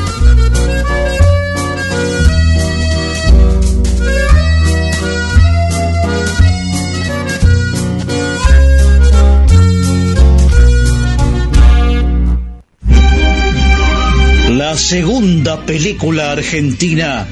[14.71, 17.27] La segunda película argentina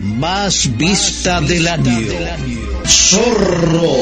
[0.00, 2.08] más vista del año.
[2.86, 3.96] Zorro,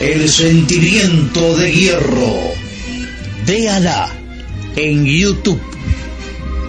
[0.00, 2.36] el sentimiento de hierro.
[3.44, 4.08] Véala
[4.76, 5.60] en YouTube.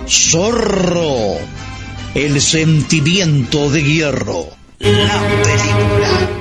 [0.06, 1.38] Zorro,
[2.14, 4.50] el sentimiento de hierro.
[4.80, 6.35] La película.